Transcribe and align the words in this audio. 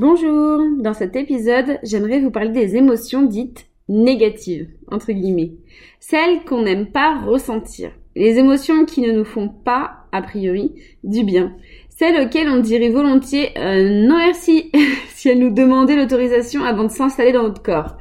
Bonjour, 0.00 0.60
dans 0.80 0.92
cet 0.92 1.14
épisode, 1.14 1.78
j'aimerais 1.84 2.18
vous 2.18 2.32
parler 2.32 2.48
des 2.48 2.74
émotions 2.74 3.22
dites 3.22 3.66
négatives, 3.88 4.66
entre 4.90 5.12
guillemets. 5.12 5.52
Celles 6.00 6.44
qu'on 6.44 6.62
n'aime 6.62 6.86
pas 6.90 7.20
ressentir. 7.20 7.92
Les 8.16 8.38
émotions 8.38 8.86
qui 8.86 9.02
ne 9.02 9.12
nous 9.12 9.24
font 9.24 9.48
pas, 9.48 9.98
a 10.10 10.20
priori, 10.20 10.72
du 11.04 11.22
bien. 11.22 11.54
Celles 11.90 12.20
auxquelles 12.20 12.48
on 12.48 12.58
dirait 12.58 12.88
volontiers 12.88 13.56
euh, 13.56 14.04
non 14.08 14.16
merci 14.16 14.72
si 15.14 15.28
elles 15.28 15.38
nous 15.38 15.54
demandaient 15.54 15.94
l'autorisation 15.94 16.64
avant 16.64 16.84
de 16.84 16.90
s'installer 16.90 17.30
dans 17.30 17.44
notre 17.44 17.62
corps. 17.62 17.96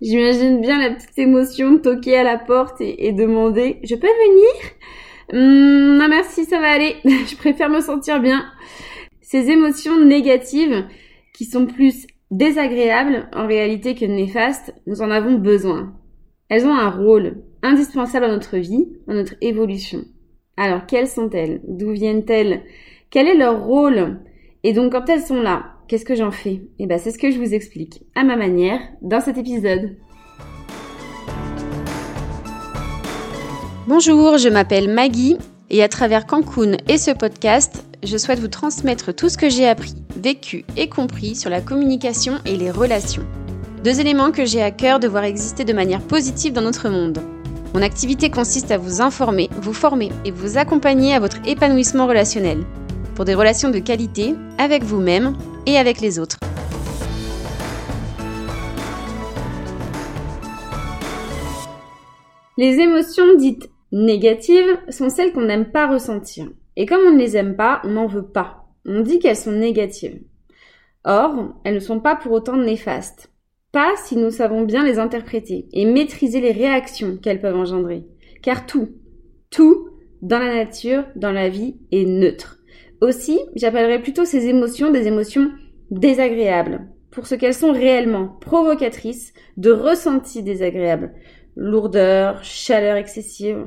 J'imagine 0.00 0.62
bien 0.62 0.78
la 0.78 0.94
petite 0.94 1.18
émotion 1.18 1.76
toquer 1.76 2.16
à 2.16 2.22
la 2.22 2.38
porte 2.38 2.80
et, 2.80 3.12
demander 3.12 3.78
Je 3.82 3.94
peux 3.94 4.06
venir? 4.06 4.72
Hum, 5.34 5.98
Non 5.98 6.08
merci, 6.08 6.46
ça 6.46 6.60
va 6.60 6.70
aller. 6.70 6.96
Je 7.04 7.36
préfère 7.36 7.68
me 7.68 7.82
sentir 7.82 8.20
bien. 8.20 8.46
Ces 9.20 9.50
émotions 9.50 10.02
négatives, 10.02 10.86
qui 11.36 11.44
sont 11.44 11.66
plus 11.66 12.06
désagréables 12.30 13.28
en 13.34 13.46
réalité 13.46 13.94
que 13.94 14.06
néfastes, 14.06 14.74
nous 14.86 15.02
en 15.02 15.10
avons 15.10 15.34
besoin. 15.34 15.92
Elles 16.48 16.64
ont 16.64 16.74
un 16.74 16.88
rôle 16.88 17.42
indispensable 17.62 18.26
dans 18.26 18.32
notre 18.32 18.56
vie, 18.56 18.88
dans 19.06 19.12
notre 19.12 19.34
évolution. 19.42 20.04
Alors, 20.56 20.86
quelles 20.86 21.08
sont-elles? 21.08 21.60
D'où 21.68 21.92
viennent-elles? 21.92 22.62
Quel 23.10 23.28
est 23.28 23.36
leur 23.36 23.62
rôle? 23.62 24.20
Et 24.64 24.72
donc, 24.72 24.92
quand 24.92 25.10
elles 25.10 25.20
sont 25.20 25.42
là, 25.42 25.74
qu'est-ce 25.88 26.06
que 26.06 26.14
j'en 26.14 26.30
fais? 26.30 26.62
Eh 26.78 26.86
ben, 26.86 26.98
c'est 26.98 27.10
ce 27.10 27.18
que 27.18 27.30
je 27.30 27.38
vous 27.38 27.52
explique, 27.52 28.04
à 28.14 28.24
ma 28.24 28.36
manière, 28.36 28.80
dans 29.02 29.20
cet 29.20 29.36
épisode. 29.36 29.96
Bonjour, 33.86 34.38
je 34.38 34.48
m'appelle 34.48 34.88
Maggie 34.88 35.36
et 35.70 35.82
à 35.82 35.88
travers 35.88 36.26
Cancun 36.26 36.76
et 36.88 36.98
ce 36.98 37.10
podcast, 37.10 37.84
je 38.02 38.16
souhaite 38.16 38.38
vous 38.38 38.48
transmettre 38.48 39.14
tout 39.14 39.28
ce 39.28 39.38
que 39.38 39.48
j'ai 39.48 39.68
appris, 39.68 39.94
vécu 40.16 40.64
et 40.76 40.88
compris 40.88 41.34
sur 41.34 41.50
la 41.50 41.60
communication 41.60 42.38
et 42.44 42.56
les 42.56 42.70
relations. 42.70 43.26
Deux 43.82 44.00
éléments 44.00 44.32
que 44.32 44.44
j'ai 44.44 44.62
à 44.62 44.70
cœur 44.70 45.00
de 45.00 45.08
voir 45.08 45.24
exister 45.24 45.64
de 45.64 45.72
manière 45.72 46.00
positive 46.00 46.52
dans 46.52 46.62
notre 46.62 46.88
monde. 46.88 47.18
Mon 47.74 47.82
activité 47.82 48.30
consiste 48.30 48.70
à 48.70 48.78
vous 48.78 49.00
informer, 49.00 49.50
vous 49.60 49.72
former 49.72 50.10
et 50.24 50.30
vous 50.30 50.56
accompagner 50.56 51.14
à 51.14 51.20
votre 51.20 51.38
épanouissement 51.46 52.06
relationnel, 52.06 52.64
pour 53.14 53.24
des 53.24 53.34
relations 53.34 53.70
de 53.70 53.78
qualité 53.78 54.34
avec 54.58 54.82
vous-même 54.82 55.36
et 55.66 55.76
avec 55.76 56.00
les 56.00 56.18
autres. 56.18 56.38
Les 62.58 62.78
émotions 62.78 63.36
dites 63.36 63.68
négatives 63.92 64.78
sont 64.88 65.08
celles 65.08 65.32
qu'on 65.32 65.42
n'aime 65.42 65.70
pas 65.70 65.86
ressentir. 65.86 66.48
Et 66.76 66.86
comme 66.86 67.00
on 67.06 67.12
ne 67.12 67.18
les 67.18 67.36
aime 67.36 67.56
pas, 67.56 67.80
on 67.84 67.90
n'en 67.90 68.06
veut 68.06 68.26
pas. 68.26 68.66
On 68.84 69.00
dit 69.00 69.18
qu'elles 69.18 69.36
sont 69.36 69.52
négatives. 69.52 70.20
Or, 71.04 71.54
elles 71.64 71.74
ne 71.74 71.80
sont 71.80 72.00
pas 72.00 72.16
pour 72.16 72.32
autant 72.32 72.56
néfastes. 72.56 73.30
Pas 73.72 73.94
si 73.96 74.16
nous 74.16 74.30
savons 74.30 74.62
bien 74.62 74.84
les 74.84 74.98
interpréter 74.98 75.68
et 75.72 75.84
maîtriser 75.84 76.40
les 76.40 76.52
réactions 76.52 77.16
qu'elles 77.16 77.40
peuvent 77.40 77.56
engendrer. 77.56 78.04
Car 78.42 78.66
tout, 78.66 78.88
tout 79.50 79.88
dans 80.22 80.38
la 80.38 80.54
nature, 80.54 81.04
dans 81.14 81.32
la 81.32 81.48
vie, 81.48 81.76
est 81.92 82.04
neutre. 82.04 82.58
Aussi, 83.00 83.38
j'appellerais 83.54 84.00
plutôt 84.00 84.24
ces 84.24 84.46
émotions 84.46 84.90
des 84.90 85.06
émotions 85.06 85.50
désagréables, 85.90 86.88
pour 87.10 87.26
ce 87.26 87.34
qu'elles 87.34 87.54
sont 87.54 87.72
réellement, 87.72 88.28
provocatrices 88.40 89.34
de 89.56 89.70
ressentis 89.70 90.42
désagréables. 90.42 91.12
Lourdeur, 91.56 92.44
chaleur 92.44 92.96
excessive, 92.96 93.66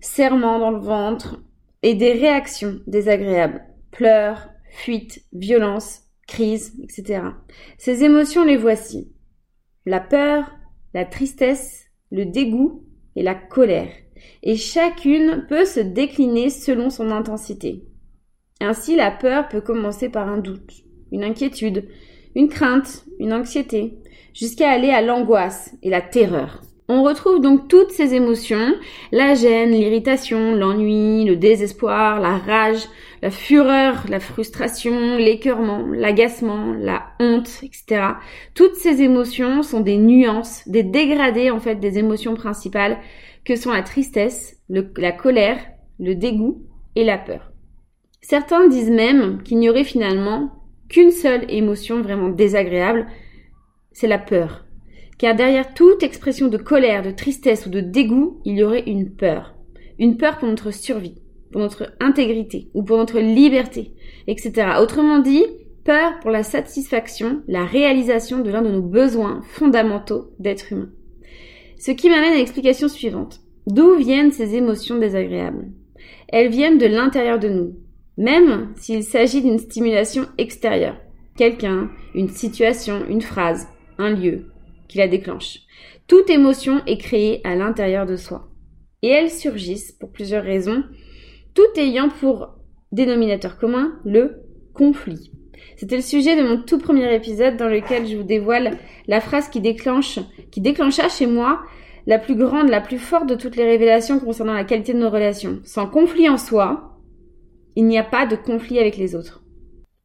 serrement 0.00 0.58
dans 0.58 0.70
le 0.70 0.80
ventre, 0.80 1.40
et 1.82 1.94
des 1.94 2.12
réactions 2.12 2.80
désagréables, 2.86 3.64
pleurs, 3.90 4.48
fuite, 4.70 5.24
violence, 5.32 6.02
crise, 6.26 6.74
etc. 6.82 7.22
Ces 7.78 8.04
émotions, 8.04 8.44
les 8.44 8.56
voici. 8.56 9.12
La 9.84 10.00
peur, 10.00 10.50
la 10.94 11.04
tristesse, 11.04 11.86
le 12.10 12.26
dégoût 12.26 12.84
et 13.14 13.22
la 13.22 13.34
colère. 13.34 13.92
Et 14.42 14.56
chacune 14.56 15.46
peut 15.48 15.64
se 15.64 15.80
décliner 15.80 16.50
selon 16.50 16.90
son 16.90 17.10
intensité. 17.10 17.84
Ainsi, 18.60 18.96
la 18.96 19.10
peur 19.10 19.48
peut 19.48 19.60
commencer 19.60 20.08
par 20.08 20.28
un 20.28 20.38
doute, 20.38 20.84
une 21.12 21.22
inquiétude, 21.22 21.88
une 22.34 22.48
crainte, 22.48 23.04
une 23.18 23.32
anxiété, 23.32 23.98
jusqu'à 24.34 24.70
aller 24.70 24.90
à 24.90 25.02
l'angoisse 25.02 25.74
et 25.82 25.90
la 25.90 26.00
terreur. 26.00 26.62
On 26.88 27.02
retrouve 27.02 27.40
donc 27.40 27.66
toutes 27.66 27.90
ces 27.90 28.14
émotions, 28.14 28.76
la 29.10 29.34
gêne, 29.34 29.72
l'irritation, 29.72 30.54
l'ennui, 30.54 31.24
le 31.24 31.34
désespoir, 31.34 32.20
la 32.20 32.38
rage, 32.38 32.84
la 33.22 33.32
fureur, 33.32 34.04
la 34.08 34.20
frustration, 34.20 35.16
l'écœurement, 35.16 35.84
l'agacement, 35.88 36.74
la 36.78 37.08
honte, 37.18 37.60
etc. 37.64 38.02
Toutes 38.54 38.76
ces 38.76 39.02
émotions 39.02 39.64
sont 39.64 39.80
des 39.80 39.96
nuances, 39.96 40.68
des 40.68 40.84
dégradés 40.84 41.50
en 41.50 41.58
fait 41.58 41.74
des 41.74 41.98
émotions 41.98 42.34
principales 42.34 42.98
que 43.44 43.56
sont 43.56 43.72
la 43.72 43.82
tristesse, 43.82 44.56
la 44.68 45.12
colère, 45.12 45.58
le 45.98 46.14
dégoût 46.14 46.62
et 46.94 47.02
la 47.02 47.18
peur. 47.18 47.50
Certains 48.20 48.68
disent 48.68 48.90
même 48.90 49.42
qu'il 49.42 49.58
n'y 49.58 49.68
aurait 49.68 49.82
finalement 49.82 50.52
qu'une 50.88 51.10
seule 51.10 51.46
émotion 51.48 52.00
vraiment 52.00 52.28
désagréable, 52.28 53.08
c'est 53.90 54.06
la 54.06 54.18
peur 54.18 54.65
car 55.18 55.34
derrière 55.34 55.74
toute 55.74 56.02
expression 56.02 56.48
de 56.48 56.58
colère, 56.58 57.02
de 57.02 57.10
tristesse 57.10 57.66
ou 57.66 57.70
de 57.70 57.80
dégoût, 57.80 58.40
il 58.44 58.58
y 58.58 58.64
aurait 58.64 58.84
une 58.86 59.10
peur. 59.10 59.54
Une 59.98 60.16
peur 60.16 60.38
pour 60.38 60.48
notre 60.48 60.72
survie, 60.72 61.22
pour 61.50 61.60
notre 61.60 61.92
intégrité 62.00 62.68
ou 62.74 62.82
pour 62.82 62.98
notre 62.98 63.18
liberté, 63.18 63.92
etc. 64.26 64.72
Autrement 64.80 65.20
dit, 65.20 65.44
peur 65.84 66.18
pour 66.20 66.30
la 66.30 66.42
satisfaction, 66.42 67.42
la 67.48 67.64
réalisation 67.64 68.40
de 68.40 68.50
l'un 68.50 68.62
de 68.62 68.70
nos 68.70 68.82
besoins 68.82 69.40
fondamentaux 69.48 70.32
d'être 70.38 70.72
humain. 70.72 70.90
Ce 71.78 71.92
qui 71.92 72.10
m'amène 72.10 72.34
à 72.34 72.38
l'explication 72.38 72.88
suivante. 72.88 73.40
D'où 73.66 73.96
viennent 73.96 74.32
ces 74.32 74.54
émotions 74.54 74.98
désagréables? 74.98 75.66
Elles 76.28 76.50
viennent 76.50 76.78
de 76.78 76.86
l'intérieur 76.86 77.38
de 77.38 77.48
nous, 77.48 77.74
même 78.16 78.72
s'il 78.76 79.02
s'agit 79.02 79.42
d'une 79.42 79.58
stimulation 79.58 80.26
extérieure. 80.38 80.96
Quelqu'un, 81.36 81.90
une 82.14 82.28
situation, 82.28 83.04
une 83.08 83.22
phrase, 83.22 83.68
un 83.98 84.10
lieu, 84.10 84.46
qui 84.88 84.98
la 84.98 85.08
déclenche. 85.08 85.60
Toute 86.06 86.30
émotion 86.30 86.82
est 86.86 86.98
créée 86.98 87.40
à 87.44 87.54
l'intérieur 87.54 88.06
de 88.06 88.16
soi. 88.16 88.48
Et 89.02 89.08
elles 89.08 89.30
surgissent 89.30 89.92
pour 89.92 90.10
plusieurs 90.10 90.44
raisons, 90.44 90.84
tout 91.54 91.62
ayant 91.76 92.08
pour 92.08 92.56
dénominateur 92.92 93.58
commun 93.58 93.92
le 94.04 94.42
conflit. 94.72 95.32
C'était 95.76 95.96
le 95.96 96.02
sujet 96.02 96.36
de 96.36 96.46
mon 96.46 96.62
tout 96.62 96.78
premier 96.78 97.14
épisode 97.14 97.56
dans 97.56 97.68
lequel 97.68 98.06
je 98.06 98.16
vous 98.16 98.22
dévoile 98.22 98.78
la 99.06 99.20
phrase 99.20 99.48
qui 99.48 99.60
déclenche, 99.60 100.18
qui 100.50 100.60
déclencha 100.60 101.08
chez 101.08 101.26
moi 101.26 101.62
la 102.06 102.18
plus 102.18 102.36
grande, 102.36 102.68
la 102.68 102.80
plus 102.80 102.98
forte 102.98 103.28
de 103.28 103.34
toutes 103.34 103.56
les 103.56 103.64
révélations 103.64 104.20
concernant 104.20 104.54
la 104.54 104.64
qualité 104.64 104.94
de 104.94 104.98
nos 104.98 105.10
relations. 105.10 105.60
Sans 105.64 105.86
conflit 105.86 106.28
en 106.28 106.38
soi, 106.38 107.00
il 107.74 107.86
n'y 107.86 107.98
a 107.98 108.04
pas 108.04 108.26
de 108.26 108.36
conflit 108.36 108.78
avec 108.78 108.96
les 108.96 109.14
autres. 109.14 109.42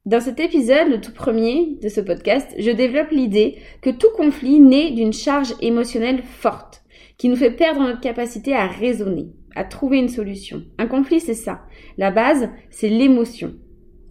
Dans 0.07 0.19
cet 0.19 0.39
épisode, 0.39 0.89
le 0.89 0.99
tout 0.99 1.13
premier 1.13 1.77
de 1.79 1.87
ce 1.87 2.01
podcast, 2.01 2.49
je 2.57 2.71
développe 2.71 3.11
l'idée 3.11 3.59
que 3.83 3.91
tout 3.91 4.09
conflit 4.17 4.59
naît 4.59 4.89
d'une 4.89 5.13
charge 5.13 5.53
émotionnelle 5.61 6.23
forte, 6.23 6.81
qui 7.19 7.29
nous 7.29 7.35
fait 7.35 7.51
perdre 7.51 7.81
notre 7.81 7.99
capacité 7.99 8.55
à 8.55 8.65
raisonner, 8.65 9.27
à 9.55 9.63
trouver 9.63 9.99
une 9.99 10.09
solution. 10.09 10.63
Un 10.79 10.87
conflit, 10.87 11.19
c'est 11.19 11.35
ça. 11.35 11.61
La 11.99 12.09
base, 12.09 12.49
c'est 12.71 12.89
l'émotion. 12.89 13.53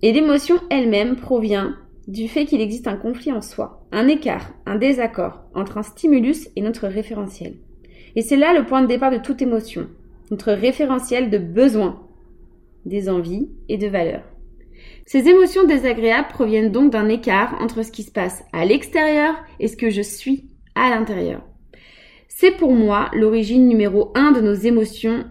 Et 0.03 0.13
l'émotion 0.13 0.61
elle-même 0.71 1.17
provient 1.17 1.75
du 2.07 2.29
fait 2.29 2.45
qu'il 2.45 2.61
existe 2.61 2.87
un 2.87 2.97
conflit 2.97 3.33
en 3.33 3.41
soi, 3.41 3.85
un 3.91 4.07
écart, 4.07 4.55
un 4.67 4.77
désaccord 4.77 5.43
entre 5.57 5.77
un 5.77 5.83
stimulus 5.83 6.51
et 6.55 6.61
notre 6.61 6.87
référentiel. 6.87 7.57
Et 8.15 8.23
c'est 8.23 8.37
là 8.37 8.55
le 8.55 8.65
point 8.65 8.83
de 8.83 8.87
départ 8.87 9.11
de 9.11 9.19
toute 9.19 9.43
émotion, 9.43 9.89
notre 10.31 10.53
référentiel 10.53 11.31
de 11.31 11.39
besoin, 11.39 12.07
des 12.87 13.09
envies 13.09 13.49
et 13.69 13.77
de 13.77 13.89
valeurs. 13.89 14.30
Ces 15.13 15.27
émotions 15.27 15.65
désagréables 15.65 16.29
proviennent 16.29 16.71
donc 16.71 16.93
d'un 16.93 17.09
écart 17.09 17.57
entre 17.61 17.83
ce 17.83 17.91
qui 17.91 18.05
se 18.05 18.13
passe 18.13 18.45
à 18.53 18.65
l'extérieur 18.65 19.35
et 19.59 19.67
ce 19.67 19.77
que 19.77 19.91
je 19.91 20.03
suis 20.03 20.49
à 20.77 20.89
l'intérieur. 20.89 21.43
C'est 22.29 22.53
pour 22.53 22.71
moi 22.71 23.11
l'origine 23.13 23.67
numéro 23.67 24.13
un 24.15 24.31
de 24.31 24.41
nos 24.41 24.55
émotions 24.55 25.25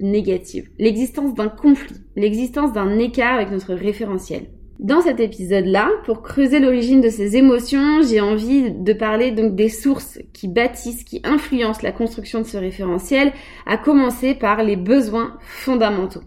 négatives, 0.00 0.70
l'existence 0.78 1.34
d'un 1.34 1.50
conflit, 1.50 1.96
l'existence 2.16 2.72
d'un 2.72 2.98
écart 2.98 3.34
avec 3.34 3.50
notre 3.50 3.74
référentiel. 3.74 4.46
Dans 4.78 5.02
cet 5.02 5.20
épisode-là, 5.20 5.90
pour 6.06 6.22
creuser 6.22 6.58
l'origine 6.58 7.02
de 7.02 7.10
ces 7.10 7.36
émotions, 7.36 8.00
j'ai 8.00 8.22
envie 8.22 8.70
de 8.70 8.92
parler 8.94 9.30
donc 9.30 9.54
des 9.54 9.68
sources 9.68 10.20
qui 10.32 10.48
bâtissent, 10.48 11.04
qui 11.04 11.20
influencent 11.22 11.82
la 11.82 11.92
construction 11.92 12.40
de 12.40 12.46
ce 12.46 12.56
référentiel, 12.56 13.34
à 13.66 13.76
commencer 13.76 14.34
par 14.34 14.62
les 14.62 14.76
besoins 14.76 15.36
fondamentaux. 15.42 16.22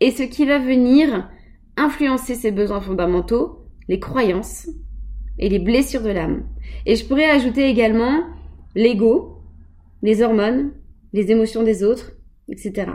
Et 0.00 0.12
ce 0.12 0.22
qui 0.22 0.46
va 0.46 0.58
venir 0.58 1.28
influencer 1.76 2.34
ses 2.34 2.50
besoins 2.50 2.80
fondamentaux, 2.80 3.66
les 3.88 4.00
croyances 4.00 4.68
et 5.38 5.48
les 5.48 5.58
blessures 5.58 6.02
de 6.02 6.10
l'âme. 6.10 6.44
Et 6.86 6.96
je 6.96 7.06
pourrais 7.06 7.30
ajouter 7.30 7.68
également 7.68 8.24
l'ego, 8.74 9.42
les 10.02 10.22
hormones, 10.22 10.72
les 11.12 11.30
émotions 11.30 11.62
des 11.62 11.84
autres, 11.84 12.12
etc. 12.48 12.92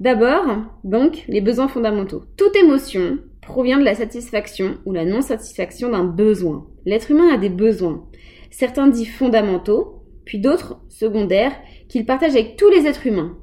D'abord, 0.00 0.44
donc, 0.84 1.24
les 1.28 1.40
besoins 1.40 1.68
fondamentaux. 1.68 2.24
Toute 2.36 2.56
émotion 2.56 3.18
provient 3.40 3.78
de 3.78 3.84
la 3.84 3.94
satisfaction 3.94 4.78
ou 4.84 4.92
la 4.92 5.04
non-satisfaction 5.04 5.90
d'un 5.90 6.04
besoin. 6.04 6.66
L'être 6.84 7.10
humain 7.10 7.32
a 7.32 7.38
des 7.38 7.48
besoins. 7.48 8.06
Certains 8.50 8.88
dits 8.88 9.06
fondamentaux, 9.06 10.02
puis 10.24 10.38
d'autres 10.38 10.80
secondaires, 10.88 11.52
qu'il 11.88 12.06
partage 12.06 12.32
avec 12.32 12.56
tous 12.56 12.68
les 12.70 12.86
êtres 12.86 13.06
humains. 13.06 13.36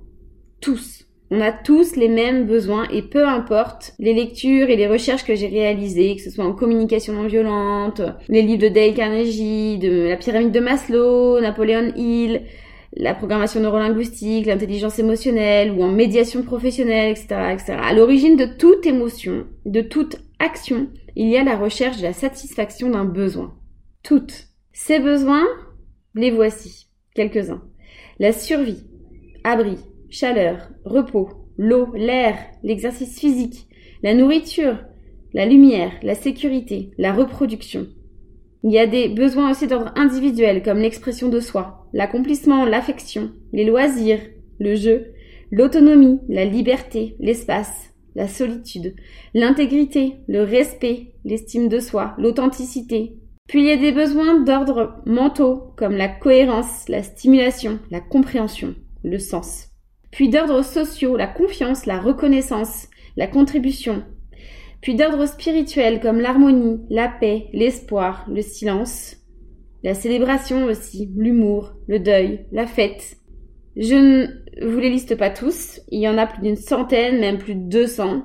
Tous. 0.61 1.05
On 1.33 1.39
a 1.39 1.53
tous 1.53 1.95
les 1.95 2.09
mêmes 2.09 2.45
besoins 2.45 2.89
et 2.89 3.01
peu 3.01 3.25
importe 3.25 3.93
les 3.99 4.13
lectures 4.13 4.69
et 4.69 4.75
les 4.75 4.87
recherches 4.87 5.23
que 5.23 5.33
j'ai 5.33 5.47
réalisées, 5.47 6.17
que 6.17 6.21
ce 6.21 6.29
soit 6.29 6.43
en 6.43 6.51
communication 6.51 7.13
non 7.13 7.27
violente, 7.27 8.01
les 8.27 8.41
livres 8.41 8.63
de 8.63 8.67
Dale 8.67 8.93
Carnegie, 8.93 9.77
de 9.77 10.09
la 10.09 10.17
pyramide 10.17 10.51
de 10.51 10.59
Maslow, 10.59 11.39
Napoléon 11.39 11.93
Hill, 11.95 12.41
la 12.97 13.13
programmation 13.13 13.61
neurolinguistique, 13.61 14.45
l'intelligence 14.45 14.99
émotionnelle 14.99 15.71
ou 15.71 15.81
en 15.83 15.87
médiation 15.87 16.43
professionnelle, 16.43 17.11
etc., 17.11 17.27
etc. 17.53 17.77
À 17.81 17.93
l'origine 17.93 18.35
de 18.35 18.45
toute 18.45 18.85
émotion, 18.85 19.45
de 19.65 19.79
toute 19.79 20.17
action, 20.39 20.89
il 21.15 21.29
y 21.29 21.37
a 21.37 21.45
la 21.45 21.55
recherche 21.55 21.99
de 21.99 22.03
la 22.03 22.13
satisfaction 22.13 22.89
d'un 22.89 23.05
besoin. 23.05 23.55
Toutes. 24.03 24.47
Ces 24.73 24.99
besoins, 24.99 25.47
les 26.13 26.31
voici, 26.31 26.87
quelques-uns. 27.15 27.63
La 28.19 28.33
survie, 28.33 28.83
abri, 29.45 29.77
chaleur, 30.11 30.69
repos, 30.85 31.29
l'eau, 31.57 31.87
l'air, 31.95 32.37
l'exercice 32.63 33.19
physique, 33.19 33.67
la 34.03 34.13
nourriture, 34.13 34.77
la 35.33 35.45
lumière, 35.45 35.91
la 36.03 36.15
sécurité, 36.15 36.91
la 36.97 37.13
reproduction. 37.13 37.87
Il 38.63 38.71
y 38.71 38.77
a 38.77 38.85
des 38.85 39.09
besoins 39.09 39.49
aussi 39.49 39.67
d'ordre 39.67 39.91
individuel 39.95 40.61
comme 40.61 40.79
l'expression 40.79 41.29
de 41.29 41.39
soi, 41.39 41.87
l'accomplissement, 41.93 42.65
l'affection, 42.65 43.31
les 43.53 43.65
loisirs, 43.65 44.19
le 44.59 44.75
jeu, 44.75 45.13
l'autonomie, 45.49 46.19
la 46.29 46.45
liberté, 46.45 47.15
l'espace, 47.19 47.93
la 48.13 48.27
solitude, 48.27 48.95
l'intégrité, 49.33 50.17
le 50.27 50.43
respect, 50.43 51.13
l'estime 51.23 51.69
de 51.69 51.79
soi, 51.79 52.13
l'authenticité. 52.17 53.15
Puis 53.47 53.61
il 53.61 53.67
y 53.67 53.71
a 53.71 53.77
des 53.77 53.93
besoins 53.93 54.41
d'ordre 54.41 55.01
mentaux 55.05 55.73
comme 55.77 55.93
la 55.93 56.09
cohérence, 56.09 56.87
la 56.89 57.01
stimulation, 57.01 57.79
la 57.89 58.01
compréhension, 58.01 58.75
le 59.03 59.17
sens 59.17 59.70
puis 60.11 60.29
d'ordre 60.29 60.63
sociaux, 60.63 61.15
la 61.15 61.27
confiance, 61.27 61.85
la 61.85 61.99
reconnaissance, 61.99 62.87
la 63.17 63.27
contribution, 63.27 64.03
puis 64.81 64.95
d'ordre 64.95 65.25
spirituel 65.25 65.99
comme 65.99 66.19
l'harmonie, 66.19 66.81
la 66.89 67.07
paix, 67.07 67.47
l'espoir, 67.53 68.25
le 68.29 68.41
silence, 68.41 69.17
la 69.83 69.93
célébration 69.93 70.65
aussi, 70.65 71.09
l'humour, 71.15 71.73
le 71.87 71.99
deuil, 71.99 72.45
la 72.51 72.67
fête. 72.67 73.17
Je 73.75 73.95
ne 73.95 74.67
vous 74.67 74.79
les 74.79 74.89
liste 74.89 75.15
pas 75.15 75.29
tous, 75.29 75.81
il 75.89 76.01
y 76.01 76.09
en 76.09 76.17
a 76.17 76.27
plus 76.27 76.41
d'une 76.41 76.57
centaine, 76.57 77.19
même 77.19 77.37
plus 77.37 77.55
de 77.55 77.69
200. 77.69 78.23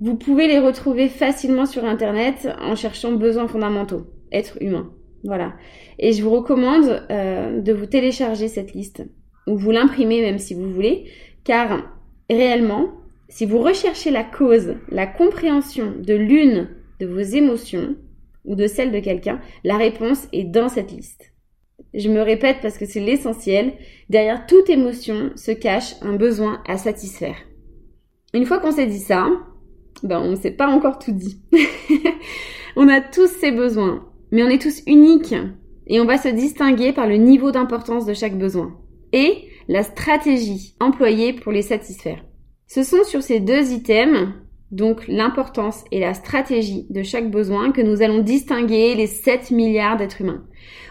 Vous 0.00 0.16
pouvez 0.16 0.48
les 0.48 0.58
retrouver 0.58 1.08
facilement 1.08 1.66
sur 1.66 1.84
Internet 1.84 2.48
en 2.60 2.74
cherchant 2.74 3.12
besoins 3.12 3.46
fondamentaux, 3.46 4.06
être 4.32 4.58
humain. 4.60 4.90
Voilà. 5.24 5.52
Et 6.00 6.12
je 6.12 6.22
vous 6.24 6.30
recommande 6.30 7.06
euh, 7.10 7.60
de 7.60 7.72
vous 7.72 7.86
télécharger 7.86 8.48
cette 8.48 8.74
liste 8.74 9.04
ou 9.46 9.56
vous 9.56 9.70
l'imprimez 9.70 10.20
même 10.20 10.38
si 10.38 10.54
vous 10.54 10.70
voulez, 10.70 11.04
car 11.44 11.82
réellement, 12.30 12.88
si 13.28 13.46
vous 13.46 13.58
recherchez 13.58 14.10
la 14.10 14.24
cause, 14.24 14.74
la 14.90 15.06
compréhension 15.06 15.94
de 15.98 16.14
l'une 16.14 16.68
de 17.00 17.06
vos 17.06 17.20
émotions 17.20 17.96
ou 18.44 18.54
de 18.56 18.66
celle 18.66 18.92
de 18.92 19.00
quelqu'un, 19.00 19.40
la 19.64 19.76
réponse 19.76 20.28
est 20.32 20.44
dans 20.44 20.68
cette 20.68 20.92
liste. 20.92 21.32
Je 21.94 22.08
me 22.08 22.20
répète 22.20 22.58
parce 22.62 22.78
que 22.78 22.86
c'est 22.86 23.00
l'essentiel, 23.00 23.72
derrière 24.08 24.46
toute 24.46 24.70
émotion 24.70 25.30
se 25.36 25.50
cache 25.50 25.94
un 26.00 26.14
besoin 26.14 26.62
à 26.66 26.78
satisfaire. 26.78 27.36
Une 28.34 28.46
fois 28.46 28.58
qu'on 28.58 28.72
s'est 28.72 28.86
dit 28.86 28.98
ça, 28.98 29.28
ben 30.02 30.20
on 30.20 30.30
ne 30.30 30.36
s'est 30.36 30.52
pas 30.52 30.68
encore 30.68 30.98
tout 30.98 31.12
dit. 31.12 31.40
on 32.76 32.88
a 32.88 33.00
tous 33.00 33.28
ces 33.28 33.52
besoins, 33.52 34.08
mais 34.30 34.42
on 34.42 34.48
est 34.48 34.62
tous 34.62 34.82
uniques 34.86 35.34
et 35.86 36.00
on 36.00 36.06
va 36.06 36.16
se 36.16 36.28
distinguer 36.28 36.92
par 36.92 37.06
le 37.06 37.16
niveau 37.16 37.50
d'importance 37.50 38.06
de 38.06 38.14
chaque 38.14 38.38
besoin 38.38 38.76
et 39.12 39.48
la 39.68 39.82
stratégie 39.82 40.74
employée 40.80 41.32
pour 41.32 41.52
les 41.52 41.62
satisfaire. 41.62 42.24
Ce 42.66 42.82
sont 42.82 43.04
sur 43.04 43.22
ces 43.22 43.40
deux 43.40 43.72
items, 43.72 44.30
donc 44.70 45.06
l'importance 45.06 45.84
et 45.92 46.00
la 46.00 46.14
stratégie 46.14 46.86
de 46.88 47.02
chaque 47.02 47.30
besoin, 47.30 47.72
que 47.72 47.82
nous 47.82 48.02
allons 48.02 48.20
distinguer 48.20 48.94
les 48.94 49.06
7 49.06 49.50
milliards 49.50 49.96
d'êtres 49.96 50.22
humains. 50.22 50.44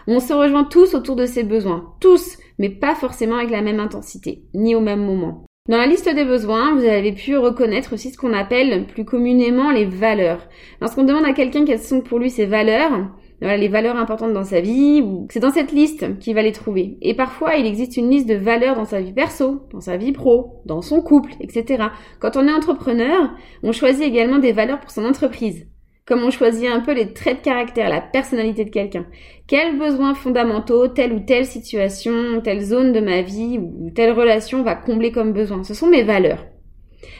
On 0.06 0.20
se 0.20 0.32
rejoint 0.32 0.64
tous 0.64 0.94
autour 0.94 1.16
de 1.16 1.26
ces 1.26 1.42
besoins, 1.42 1.94
tous, 2.00 2.38
mais 2.58 2.70
pas 2.70 2.94
forcément 2.94 3.36
avec 3.36 3.50
la 3.50 3.62
même 3.62 3.80
intensité, 3.80 4.44
ni 4.54 4.74
au 4.74 4.80
même 4.80 5.04
moment. 5.04 5.44
Dans 5.68 5.76
la 5.76 5.86
liste 5.86 6.12
des 6.12 6.24
besoins, 6.24 6.74
vous 6.74 6.84
avez 6.84 7.12
pu 7.12 7.36
reconnaître 7.36 7.92
aussi 7.94 8.10
ce 8.10 8.18
qu'on 8.18 8.32
appelle 8.32 8.86
plus 8.86 9.04
communément 9.04 9.70
les 9.70 9.84
valeurs. 9.84 10.48
Lorsqu'on 10.80 11.04
demande 11.04 11.24
à 11.24 11.32
quelqu'un 11.32 11.64
quelles 11.64 11.78
sont 11.78 12.00
pour 12.00 12.18
lui 12.18 12.30
ses 12.30 12.46
valeurs, 12.46 13.10
les 13.42 13.68
valeurs 13.68 13.96
importantes 13.96 14.32
dans 14.32 14.44
sa 14.44 14.60
vie, 14.60 15.02
ou 15.02 15.26
c'est 15.30 15.40
dans 15.40 15.50
cette 15.50 15.72
liste 15.72 16.18
qu'il 16.18 16.34
va 16.34 16.42
les 16.42 16.52
trouver. 16.52 16.96
Et 17.02 17.14
parfois, 17.14 17.56
il 17.56 17.66
existe 17.66 17.96
une 17.96 18.10
liste 18.10 18.28
de 18.28 18.34
valeurs 18.34 18.76
dans 18.76 18.84
sa 18.84 19.00
vie 19.00 19.12
perso, 19.12 19.66
dans 19.72 19.80
sa 19.80 19.96
vie 19.96 20.12
pro, 20.12 20.62
dans 20.64 20.80
son 20.80 21.02
couple, 21.02 21.32
etc. 21.40 21.84
Quand 22.20 22.36
on 22.36 22.46
est 22.46 22.52
entrepreneur, 22.52 23.30
on 23.62 23.72
choisit 23.72 24.04
également 24.04 24.38
des 24.38 24.52
valeurs 24.52 24.80
pour 24.80 24.90
son 24.90 25.04
entreprise. 25.04 25.66
Comme 26.06 26.24
on 26.24 26.30
choisit 26.30 26.68
un 26.68 26.80
peu 26.80 26.92
les 26.92 27.12
traits 27.12 27.38
de 27.38 27.44
caractère, 27.44 27.88
la 27.88 28.00
personnalité 28.00 28.64
de 28.64 28.70
quelqu'un. 28.70 29.06
Quels 29.46 29.78
besoins 29.78 30.14
fondamentaux, 30.14 30.88
telle 30.88 31.12
ou 31.12 31.20
telle 31.20 31.46
situation, 31.46 32.40
telle 32.42 32.60
zone 32.60 32.92
de 32.92 33.00
ma 33.00 33.22
vie 33.22 33.58
ou 33.58 33.90
telle 33.94 34.12
relation 34.12 34.62
va 34.62 34.74
combler 34.74 35.12
comme 35.12 35.32
besoin? 35.32 35.62
Ce 35.62 35.74
sont 35.74 35.86
mes 35.86 36.02
valeurs. 36.02 36.44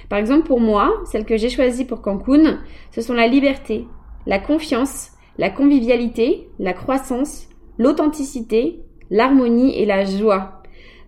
Par 0.08 0.18
exemple, 0.18 0.46
pour 0.46 0.60
moi, 0.60 0.92
celles 1.10 1.24
que 1.24 1.36
j'ai 1.36 1.48
choisies 1.48 1.84
pour 1.84 2.02
Cancun, 2.02 2.60
ce 2.90 3.00
sont 3.00 3.14
la 3.14 3.28
liberté, 3.28 3.86
la 4.26 4.38
confiance, 4.38 5.11
la 5.38 5.50
convivialité, 5.50 6.48
la 6.58 6.72
croissance, 6.72 7.48
l'authenticité, 7.78 8.80
l'harmonie 9.10 9.78
et 9.78 9.86
la 9.86 10.04
joie. 10.04 10.62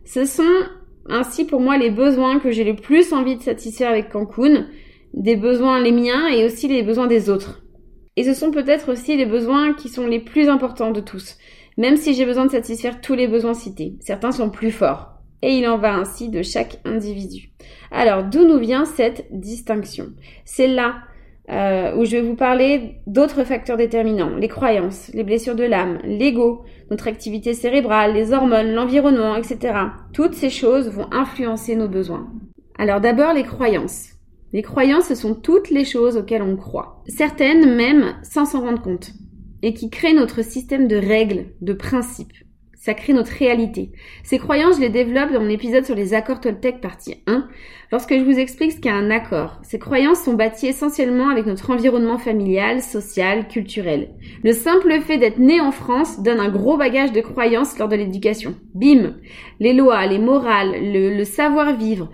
Ce 0.05 0.25
sont 0.25 0.43
ainsi 1.09 1.45
pour 1.45 1.61
moi 1.61 1.77
les 1.77 1.91
besoins 1.91 2.39
que 2.39 2.51
j'ai 2.51 2.65
le 2.65 2.77
plus 2.77 3.13
envie 3.13 3.37
de 3.37 3.43
satisfaire 3.43 3.91
avec 3.91 4.11
Cancun, 4.11 4.67
des 5.13 5.37
besoins 5.37 5.81
les 5.81 5.93
miens 5.93 6.29
et 6.29 6.45
aussi 6.45 6.69
les 6.69 6.83
besoins 6.83 7.07
des 7.07 7.31
autres. 7.31 7.63
Et 8.17 8.25
ce 8.25 8.35
sont 8.35 8.51
peut-être 8.51 8.93
aussi 8.93 9.17
les 9.17 9.27
besoins 9.27 9.75
qui 9.75 9.89
sont 9.89 10.07
les 10.07 10.21
plus 10.21 10.49
importants 10.49 10.93
de 10.93 11.01
tous, 11.01 11.37
même 11.77 11.97
si 11.97 12.15
j'ai 12.15 12.25
besoin 12.25 12.47
de 12.47 12.51
satisfaire 12.51 13.01
tous 13.01 13.15
les 13.15 13.27
besoins 13.27 13.55
cités. 13.55 13.95
Certains 14.01 14.33
sont 14.33 14.51
plus 14.51 14.71
forts. 14.71 15.11
Et 15.43 15.59
il 15.59 15.69
en 15.69 15.77
va 15.77 15.95
ainsi 15.95 16.31
de 16.31 16.43
chaque 16.43 16.81
individu. 16.87 17.51
Alors, 17.91 18.25
d'où 18.25 18.47
nous 18.47 18.59
vient 18.59 18.87
cette 18.87 19.27
distinction? 19.31 20.13
C'est 20.47 20.69
là 20.69 21.03
euh, 21.51 21.95
où 21.97 22.05
je 22.05 22.13
vais 22.13 22.23
vous 22.23 22.37
parler 22.37 23.01
d'autres 23.07 23.45
facteurs 23.45 23.77
déterminants, 23.77 24.37
les 24.37 24.49
croyances, 24.49 25.11
les 25.13 25.25
blessures 25.25 25.55
de 25.55 25.65
l'âme, 25.65 25.99
l'ego, 26.05 26.65
notre 26.91 27.07
activité 27.07 27.53
cérébrale, 27.53 28.15
les 28.15 28.33
hormones, 28.33 28.73
l'environnement, 28.73 29.37
etc. 29.37 29.79
Toutes 30.13 30.35
ces 30.35 30.51
choses 30.51 30.89
vont 30.89 31.07
influencer 31.13 31.77
nos 31.77 31.89
besoins. 31.89 32.33
Alors 32.79 33.01
d'abord 33.01 33.35
les 33.35 33.43
croyances. 33.43 34.11
Les 34.53 34.63
croyances, 34.63 35.07
ce 35.07 35.15
sont 35.15 35.35
toutes 35.35 35.71
les 35.71 35.85
choses 35.85 36.17
auxquelles 36.17 36.43
on 36.43 36.57
croit. 36.57 37.03
Certaines 37.09 37.75
même 37.75 38.15
sans 38.23 38.47
s'en 38.47 38.61
rendre 38.61 38.81
compte. 38.81 39.11
Et 39.63 39.75
qui 39.75 39.91
créent 39.91 40.15
notre 40.15 40.43
système 40.43 40.89
de 40.89 40.97
règles, 40.97 41.47
de 41.61 41.73
principes. 41.73 42.44
Ça 42.85 42.93
crée 42.93 43.15
notre 43.15 43.33
réalité. 43.33 43.93
Ces 44.25 44.37
croyances, 44.37 44.77
je 44.77 44.83
les 44.83 44.91
développe 44.91 45.33
dans 45.33 45.41
mon 45.41 45.49
épisode 45.49 45.87
sur 45.87 45.95
les 45.95 46.13
accords 46.13 46.43
Toltec 46.43 46.83
partie 46.83 47.15
1, 47.27 47.49
lorsque 47.91 48.13
je 48.13 48.23
vous 48.23 48.39
explique 48.39 48.73
ce 48.73 48.79
qu'est 48.79 48.91
un 48.91 49.11
accord. 49.11 49.59
Ces 49.63 49.79
croyances 49.79 50.21
sont 50.23 50.35
bâties 50.35 50.67
essentiellement 50.67 51.31
avec 51.31 51.47
notre 51.47 51.71
environnement 51.71 52.19
familial, 52.19 52.83
social, 52.83 53.49
culturel. 53.49 54.11
Le 54.43 54.53
simple 54.53 55.01
fait 55.01 55.17
d'être 55.17 55.39
né 55.39 55.63
en 55.63 55.71
France 55.73 56.23
donne 56.23 56.41
un 56.41 56.51
gros 56.51 56.77
bagage 56.77 57.13
de 57.13 57.23
croyances 57.23 57.79
lors 57.79 57.89
de 57.89 57.97
l'éducation. 57.97 58.55
Bim 58.75 59.15
Les 59.61 59.73
lois, 59.73 60.05
les 60.05 60.19
morales, 60.19 60.75
le, 60.79 61.17
le 61.17 61.25
savoir-vivre, 61.25 62.11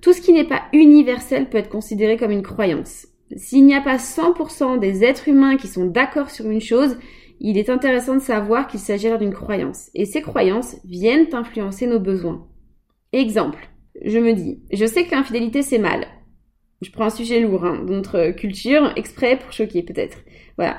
tout 0.00 0.14
ce 0.14 0.22
qui 0.22 0.32
n'est 0.32 0.48
pas 0.48 0.62
universel 0.72 1.50
peut 1.50 1.58
être 1.58 1.68
considéré 1.68 2.16
comme 2.16 2.30
une 2.30 2.40
croyance. 2.40 3.08
S'il 3.36 3.66
n'y 3.66 3.74
a 3.74 3.82
pas 3.82 3.96
100% 3.96 4.78
des 4.78 5.04
êtres 5.04 5.28
humains 5.28 5.58
qui 5.58 5.68
sont 5.68 5.84
d'accord 5.84 6.30
sur 6.30 6.48
une 6.48 6.62
chose, 6.62 6.96
il 7.46 7.58
est 7.58 7.68
intéressant 7.68 8.14
de 8.14 8.20
savoir 8.20 8.66
qu'il 8.66 8.80
s'agit 8.80 9.10
d'une 9.18 9.34
croyance. 9.34 9.90
Et 9.94 10.06
ces 10.06 10.22
croyances 10.22 10.76
viennent 10.84 11.26
influencer 11.32 11.86
nos 11.86 12.00
besoins. 12.00 12.46
Exemple, 13.12 13.68
je 14.02 14.18
me 14.18 14.32
dis, 14.32 14.62
je 14.72 14.86
sais 14.86 15.04
que 15.04 15.14
l'infidélité 15.14 15.60
c'est 15.60 15.78
mal. 15.78 16.06
Je 16.80 16.90
prends 16.90 17.04
un 17.04 17.10
sujet 17.10 17.40
lourd 17.40 17.66
hein, 17.66 17.84
de 17.84 17.92
notre 17.92 18.30
culture, 18.30 18.92
exprès 18.96 19.38
pour 19.38 19.52
choquer 19.52 19.82
peut-être. 19.82 20.18
Voilà. 20.56 20.78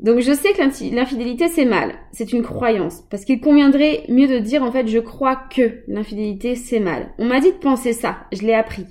Donc 0.00 0.20
je 0.20 0.32
sais 0.32 0.52
que 0.52 0.94
l'infidélité 0.94 1.48
c'est 1.48 1.64
mal, 1.64 1.94
c'est 2.12 2.32
une 2.32 2.44
croyance, 2.44 3.02
parce 3.10 3.24
qu'il 3.24 3.40
conviendrait 3.40 4.04
mieux 4.08 4.28
de 4.28 4.38
dire 4.38 4.62
en 4.62 4.70
fait 4.70 4.86
je 4.86 5.00
crois 5.00 5.34
que 5.34 5.80
l'infidélité 5.88 6.54
c'est 6.54 6.78
mal. 6.78 7.12
On 7.18 7.24
m'a 7.24 7.40
dit 7.40 7.50
de 7.50 7.56
penser 7.56 7.92
ça, 7.92 8.18
je 8.32 8.42
l'ai 8.42 8.54
appris. 8.54 8.86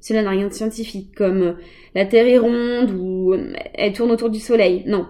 Cela 0.00 0.22
n'a 0.22 0.30
rien 0.30 0.46
de 0.46 0.52
scientifique, 0.52 1.16
comme 1.16 1.56
la 1.96 2.04
Terre 2.04 2.28
est 2.28 2.38
ronde 2.38 2.92
ou 2.96 3.34
elle 3.74 3.92
tourne 3.92 4.12
autour 4.12 4.30
du 4.30 4.38
Soleil. 4.38 4.84
Non. 4.86 5.08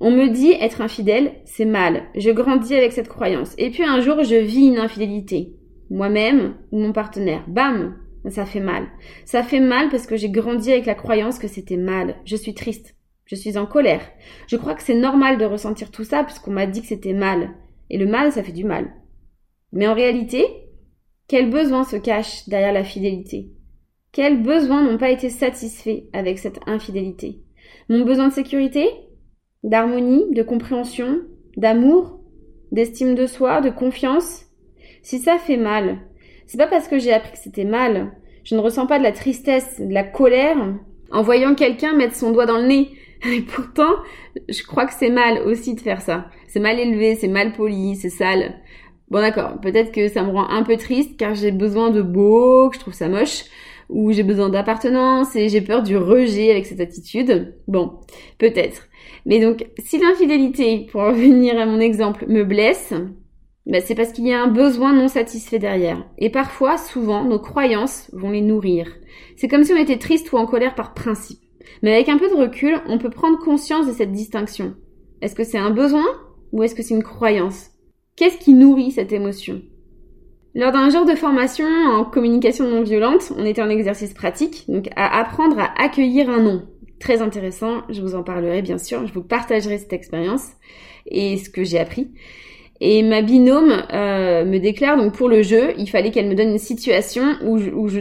On 0.00 0.10
me 0.10 0.28
dit 0.28 0.52
être 0.52 0.80
infidèle, 0.80 1.32
c'est 1.44 1.64
mal. 1.64 2.04
Je 2.14 2.30
grandis 2.30 2.74
avec 2.74 2.92
cette 2.92 3.08
croyance. 3.08 3.54
Et 3.58 3.70
puis 3.70 3.84
un 3.84 4.00
jour, 4.00 4.22
je 4.22 4.36
vis 4.36 4.66
une 4.66 4.78
infidélité. 4.78 5.54
Moi-même 5.90 6.56
ou 6.72 6.80
mon 6.80 6.92
partenaire. 6.92 7.44
Bam 7.48 7.96
Ça 8.28 8.44
fait 8.44 8.60
mal. 8.60 8.86
Ça 9.24 9.42
fait 9.42 9.60
mal 9.60 9.88
parce 9.88 10.06
que 10.06 10.16
j'ai 10.16 10.30
grandi 10.30 10.72
avec 10.72 10.86
la 10.86 10.94
croyance 10.94 11.38
que 11.38 11.48
c'était 11.48 11.76
mal. 11.76 12.16
Je 12.24 12.36
suis 12.36 12.54
triste. 12.54 12.96
Je 13.24 13.34
suis 13.34 13.58
en 13.58 13.66
colère. 13.66 14.02
Je 14.46 14.56
crois 14.56 14.74
que 14.74 14.82
c'est 14.82 14.94
normal 14.94 15.38
de 15.38 15.44
ressentir 15.44 15.90
tout 15.90 16.04
ça 16.04 16.24
puisqu'on 16.24 16.52
m'a 16.52 16.66
dit 16.66 16.80
que 16.80 16.88
c'était 16.88 17.12
mal. 17.12 17.50
Et 17.90 17.98
le 17.98 18.06
mal, 18.06 18.32
ça 18.32 18.42
fait 18.42 18.52
du 18.52 18.64
mal. 18.64 18.92
Mais 19.72 19.86
en 19.86 19.94
réalité, 19.94 20.44
quels 21.28 21.50
besoins 21.50 21.84
se 21.84 21.96
cachent 21.96 22.48
derrière 22.48 22.72
la 22.72 22.84
fidélité? 22.84 23.50
Quels 24.12 24.42
besoins 24.42 24.82
n'ont 24.82 24.98
pas 24.98 25.10
été 25.10 25.28
satisfaits 25.28 26.04
avec 26.12 26.38
cette 26.38 26.60
infidélité? 26.66 27.42
Mon 27.88 28.04
besoin 28.04 28.28
de 28.28 28.32
sécurité? 28.32 28.88
D'harmonie 29.66 30.24
De 30.30 30.42
compréhension 30.42 31.20
D'amour 31.56 32.20
D'estime 32.72 33.14
de 33.14 33.26
soi 33.26 33.60
De 33.60 33.68
confiance 33.68 34.46
Si 35.02 35.18
ça 35.18 35.38
fait 35.38 35.56
mal, 35.56 35.98
c'est 36.46 36.56
pas 36.56 36.68
parce 36.68 36.88
que 36.88 36.98
j'ai 36.98 37.12
appris 37.12 37.32
que 37.32 37.38
c'était 37.38 37.64
mal. 37.64 38.12
Je 38.44 38.54
ne 38.54 38.60
ressens 38.60 38.86
pas 38.86 38.98
de 38.98 39.02
la 39.02 39.12
tristesse, 39.12 39.80
de 39.80 39.92
la 39.92 40.04
colère 40.04 40.56
en 41.10 41.22
voyant 41.22 41.54
quelqu'un 41.54 41.94
mettre 41.94 42.14
son 42.14 42.30
doigt 42.30 42.46
dans 42.46 42.58
le 42.58 42.66
nez. 42.66 42.90
Et 43.26 43.40
pourtant, 43.40 43.96
je 44.48 44.62
crois 44.62 44.86
que 44.86 44.94
c'est 44.94 45.10
mal 45.10 45.42
aussi 45.44 45.74
de 45.74 45.80
faire 45.80 46.00
ça. 46.00 46.26
C'est 46.46 46.60
mal 46.60 46.78
élevé, 46.78 47.16
c'est 47.16 47.28
mal 47.28 47.52
poli, 47.52 47.96
c'est 47.96 48.10
sale. 48.10 48.54
Bon 49.08 49.20
d'accord, 49.20 49.60
peut-être 49.60 49.90
que 49.90 50.06
ça 50.08 50.22
me 50.22 50.30
rend 50.30 50.48
un 50.48 50.62
peu 50.62 50.76
triste 50.76 51.16
car 51.16 51.34
j'ai 51.34 51.50
besoin 51.50 51.90
de 51.90 52.02
beau, 52.02 52.70
que 52.70 52.76
je 52.76 52.80
trouve 52.80 52.94
ça 52.94 53.08
moche, 53.08 53.44
ou 53.88 54.12
j'ai 54.12 54.22
besoin 54.22 54.48
d'appartenance 54.48 55.34
et 55.36 55.48
j'ai 55.48 55.60
peur 55.60 55.82
du 55.82 55.96
rejet 55.96 56.50
avec 56.50 56.66
cette 56.66 56.80
attitude. 56.80 57.54
Bon, 57.68 58.00
peut-être. 58.38 58.88
Mais 59.24 59.40
donc, 59.40 59.66
si 59.78 59.98
l'infidélité, 59.98 60.86
pour 60.90 61.02
revenir 61.02 61.58
à 61.60 61.66
mon 61.66 61.80
exemple, 61.80 62.26
me 62.28 62.44
blesse, 62.44 62.92
bah, 63.66 63.80
c'est 63.80 63.94
parce 63.94 64.12
qu'il 64.12 64.26
y 64.26 64.32
a 64.32 64.42
un 64.42 64.48
besoin 64.48 64.92
non 64.92 65.08
satisfait 65.08 65.58
derrière. 65.58 66.06
Et 66.18 66.30
parfois, 66.30 66.78
souvent, 66.78 67.24
nos 67.24 67.40
croyances 67.40 68.10
vont 68.12 68.30
les 68.30 68.40
nourrir. 68.40 68.88
C'est 69.36 69.48
comme 69.48 69.64
si 69.64 69.72
on 69.72 69.76
était 69.76 69.98
triste 69.98 70.32
ou 70.32 70.36
en 70.36 70.46
colère 70.46 70.74
par 70.74 70.94
principe. 70.94 71.40
Mais 71.82 71.92
avec 71.92 72.08
un 72.08 72.18
peu 72.18 72.28
de 72.28 72.34
recul, 72.34 72.78
on 72.86 72.98
peut 72.98 73.10
prendre 73.10 73.38
conscience 73.38 73.86
de 73.86 73.92
cette 73.92 74.12
distinction. 74.12 74.74
Est-ce 75.20 75.34
que 75.34 75.44
c'est 75.44 75.58
un 75.58 75.70
besoin 75.70 76.06
ou 76.52 76.62
est-ce 76.62 76.74
que 76.74 76.82
c'est 76.82 76.94
une 76.94 77.02
croyance? 77.02 77.70
Qu'est-ce 78.14 78.38
qui 78.38 78.54
nourrit 78.54 78.92
cette 78.92 79.12
émotion? 79.12 79.62
Lors 80.56 80.72
d'un 80.72 80.88
genre 80.88 81.04
de 81.04 81.14
formation 81.14 81.66
en 81.66 82.02
communication 82.02 82.66
non 82.66 82.82
violente, 82.82 83.30
on 83.36 83.44
était 83.44 83.60
en 83.60 83.68
exercice 83.68 84.14
pratique, 84.14 84.64
donc 84.68 84.88
à 84.96 85.20
apprendre 85.20 85.58
à 85.58 85.70
accueillir 85.78 86.30
un 86.30 86.40
non. 86.40 86.62
Très 86.98 87.20
intéressant, 87.20 87.82
je 87.90 88.00
vous 88.00 88.14
en 88.14 88.22
parlerai 88.22 88.62
bien 88.62 88.78
sûr, 88.78 89.06
je 89.06 89.12
vous 89.12 89.22
partagerai 89.22 89.76
cette 89.76 89.92
expérience 89.92 90.52
et 91.04 91.36
ce 91.36 91.50
que 91.50 91.62
j'ai 91.62 91.78
appris. 91.78 92.10
Et 92.80 93.02
ma 93.02 93.20
binôme 93.20 93.70
euh, 93.92 94.46
me 94.46 94.56
déclare 94.56 94.96
donc 94.96 95.12
pour 95.12 95.28
le 95.28 95.42
jeu, 95.42 95.74
il 95.76 95.90
fallait 95.90 96.10
qu'elle 96.10 96.26
me 96.26 96.34
donne 96.34 96.52
une 96.52 96.58
situation 96.58 97.34
où 97.44 97.58
où 97.58 97.88
je 97.88 98.00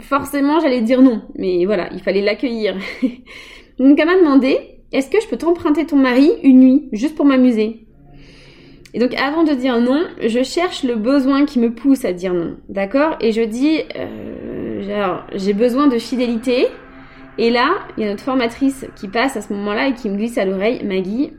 forcément 0.00 0.58
j'allais 0.58 0.80
dire 0.80 1.02
non, 1.02 1.22
mais 1.36 1.66
voilà, 1.66 1.88
il 1.92 2.00
fallait 2.00 2.20
l'accueillir. 2.20 2.76
donc 3.78 3.96
elle 4.00 4.06
m'a 4.06 4.18
demandé, 4.18 4.58
est-ce 4.90 5.08
que 5.08 5.20
je 5.22 5.28
peux 5.28 5.36
t'emprunter 5.36 5.86
ton 5.86 5.98
mari 5.98 6.32
une 6.42 6.58
nuit, 6.58 6.88
juste 6.90 7.14
pour 7.14 7.26
m'amuser? 7.26 7.85
Et 8.96 8.98
donc 8.98 9.12
avant 9.14 9.44
de 9.44 9.52
dire 9.52 9.78
non, 9.78 10.06
je 10.26 10.42
cherche 10.42 10.82
le 10.82 10.96
besoin 10.96 11.44
qui 11.44 11.58
me 11.58 11.74
pousse 11.74 12.06
à 12.06 12.14
dire 12.14 12.32
non, 12.32 12.56
d'accord? 12.70 13.18
Et 13.20 13.30
je 13.30 13.42
dis, 13.42 13.80
euh, 13.94 15.20
j'ai 15.34 15.52
besoin 15.52 15.86
de 15.86 15.98
fidélité. 15.98 16.68
Et 17.36 17.50
là, 17.50 17.74
il 17.96 18.04
y 18.04 18.06
a 18.06 18.10
notre 18.10 18.24
formatrice 18.24 18.86
qui 18.96 19.08
passe 19.08 19.36
à 19.36 19.42
ce 19.42 19.52
moment-là 19.52 19.88
et 19.88 19.92
qui 19.92 20.08
me 20.08 20.16
glisse 20.16 20.38
à 20.38 20.46
l'oreille, 20.46 20.82
Maggie, 20.82 21.32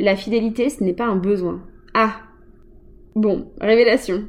la 0.00 0.16
fidélité, 0.16 0.70
ce 0.70 0.82
n'est 0.82 0.92
pas 0.92 1.04
un 1.04 1.14
besoin. 1.14 1.62
Ah 1.94 2.16
Bon, 3.14 3.46
révélation. 3.60 4.24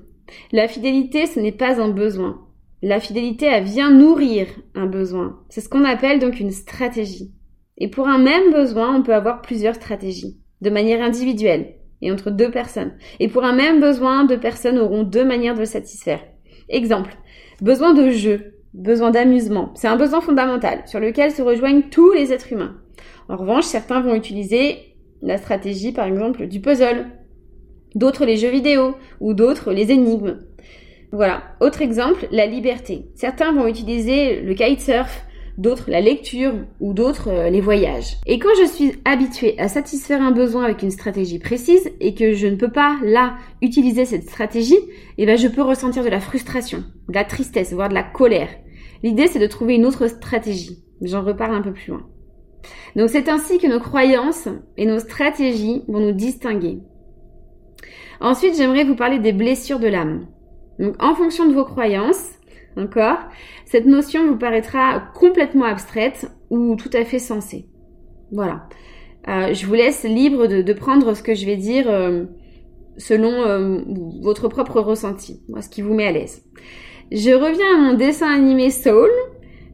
La 0.52 0.68
fidélité, 0.68 1.26
ce 1.26 1.40
n'est 1.40 1.52
pas 1.52 1.82
un 1.82 1.90
besoin. 1.90 2.40
La 2.84 3.00
fidélité, 3.00 3.48
elle 3.48 3.64
vient 3.64 3.90
nourrir 3.90 4.46
un 4.76 4.86
besoin. 4.86 5.40
C'est 5.50 5.62
ce 5.62 5.70
qu'on 5.70 5.86
appelle 5.86 6.20
donc 6.20 6.40
une 6.40 6.52
stratégie. 6.52 7.34
Et 7.80 7.90
pour 7.90 8.08
un 8.08 8.20
même 8.20 8.54
besoin, 8.54 8.96
on 8.96 9.02
peut 9.02 9.16
avoir 9.16 9.42
plusieurs 9.42 9.74
stratégies, 9.74 10.38
de 10.62 10.70
manière 10.70 11.02
individuelle 11.02 11.78
et 12.02 12.12
entre 12.12 12.32
deux 12.32 12.52
personnes. 12.52 12.94
Et 13.20 13.28
pour 13.28 13.44
un 13.44 13.54
même 13.54 13.80
besoin, 13.80 14.26
deux 14.26 14.40
personnes 14.40 14.78
auront 14.78 15.04
deux 15.04 15.26
manières 15.26 15.54
de 15.54 15.60
le 15.60 15.66
satisfaire. 15.66 16.22
Exemple, 16.70 17.16
besoin 17.62 17.94
de 17.94 18.10
jeu, 18.10 18.56
besoin 18.74 19.12
d'amusement. 19.12 19.72
C'est 19.76 19.88
un 19.88 19.96
besoin 19.96 20.22
fondamental 20.22 20.84
sur 20.86 21.00
lequel 21.00 21.32
se 21.32 21.42
rejoignent 21.42 21.84
tous 21.90 22.12
les 22.12 22.34
êtres 22.34 22.52
humains. 22.52 22.76
En 23.30 23.38
revanche, 23.38 23.66
certains 23.66 24.02
vont 24.02 24.16
utiliser 24.16 24.96
la 25.22 25.38
stratégie, 25.38 25.92
par 25.92 26.06
exemple, 26.06 26.48
du 26.48 26.60
puzzle, 26.62 27.06
d'autres 27.96 28.26
les 28.26 28.38
jeux 28.38 28.50
vidéo 28.50 28.96
ou 29.20 29.34
d'autres 29.34 29.72
les 29.72 29.92
énigmes. 29.92 30.40
Voilà. 31.12 31.44
Autre 31.62 31.82
exemple, 31.82 32.28
la 32.32 32.46
liberté. 32.46 33.06
Certains 33.16 33.54
vont 33.54 33.68
utiliser 33.68 34.42
le 34.42 34.54
kitesurf, 34.54 35.26
d'autres 35.58 35.90
la 35.90 36.02
lecture 36.02 36.54
ou 36.80 36.94
d'autres 36.94 37.30
euh, 37.30 37.50
les 37.50 37.62
voyages. 37.62 38.18
Et 38.26 38.40
quand 38.40 38.54
je 38.60 38.68
suis 38.68 38.94
habituée 39.06 39.58
à 39.60 39.68
satisfaire 39.68 40.22
un 40.22 40.32
besoin 40.32 40.64
avec 40.64 40.82
une 40.82 40.92
stratégie 40.92 41.40
précise 41.40 41.92
et 42.00 42.14
que 42.14 42.34
je 42.34 42.48
ne 42.48 42.56
peux 42.56 42.72
pas 42.72 42.98
là 43.04 43.36
utiliser 43.62 44.06
cette 44.06 44.24
stratégie, 44.24 44.80
eh 45.18 45.26
ben 45.26 45.38
je 45.38 45.48
peux 45.48 45.62
ressentir 45.62 46.04
de 46.04 46.10
la 46.10 46.20
frustration, 46.20 46.84
de 47.10 47.14
la 47.14 47.24
tristesse, 47.24 47.74
voire 47.74 47.90
de 47.90 47.94
la 47.94 48.04
colère. 48.04 48.50
L'idée 49.04 49.28
c'est 49.28 49.40
de 49.40 49.48
trouver 49.48 49.76
une 49.76 49.86
autre 49.86 50.08
stratégie. 50.08 50.84
J'en 51.02 51.24
reparle 51.24 51.56
un 51.56 51.62
peu 51.62 51.74
plus 51.74 51.92
loin. 51.92 52.06
Donc 52.96 53.10
c'est 53.10 53.30
ainsi 53.30 53.58
que 53.58 53.68
nos 53.68 53.80
croyances 53.80 54.48
et 54.78 54.86
nos 54.86 55.00
stratégies 55.00 55.84
vont 55.88 56.00
nous 56.00 56.14
distinguer. 56.14 56.80
Ensuite, 58.22 58.56
j'aimerais 58.56 58.86
vous 58.86 58.96
parler 58.96 59.20
des 59.20 59.34
blessures 59.34 59.80
de 59.80 59.88
l'âme. 59.88 60.28
Donc, 60.80 60.96
en 61.00 61.16
fonction 61.16 61.48
de 61.48 61.54
vos 61.54 61.66
croyances, 61.66 62.35
encore, 62.78 63.18
cette 63.66 63.86
notion 63.86 64.28
vous 64.28 64.38
paraîtra 64.38 65.00
complètement 65.14 65.66
abstraite 65.66 66.32
ou 66.50 66.76
tout 66.76 66.90
à 66.94 67.06
fait 67.06 67.20
sensée. 67.20 67.68
Voilà. 68.32 68.68
Euh, 69.28 69.54
je 69.54 69.66
vous 69.66 69.74
laisse 69.74 70.04
libre 70.04 70.48
de, 70.48 70.74
prendre 70.74 71.16
ce 71.16 71.24
que 71.24 71.34
je 71.34 71.46
vais 71.46 71.56
dire 71.56 71.86
euh, 71.90 72.26
selon 72.98 73.32
euh, 73.32 73.80
votre 74.22 74.48
propre 74.48 74.82
ressenti, 74.82 75.42
ce 75.60 75.70
qui 75.70 75.82
vous 75.82 75.94
met 75.94 76.06
à 76.06 76.12
l'aise. 76.12 76.44
Je 77.12 77.32
reviens 77.32 77.76
à 77.76 77.78
mon 77.78 77.94
dessin 77.94 78.30
animé 78.30 78.70
Soul, 78.70 79.10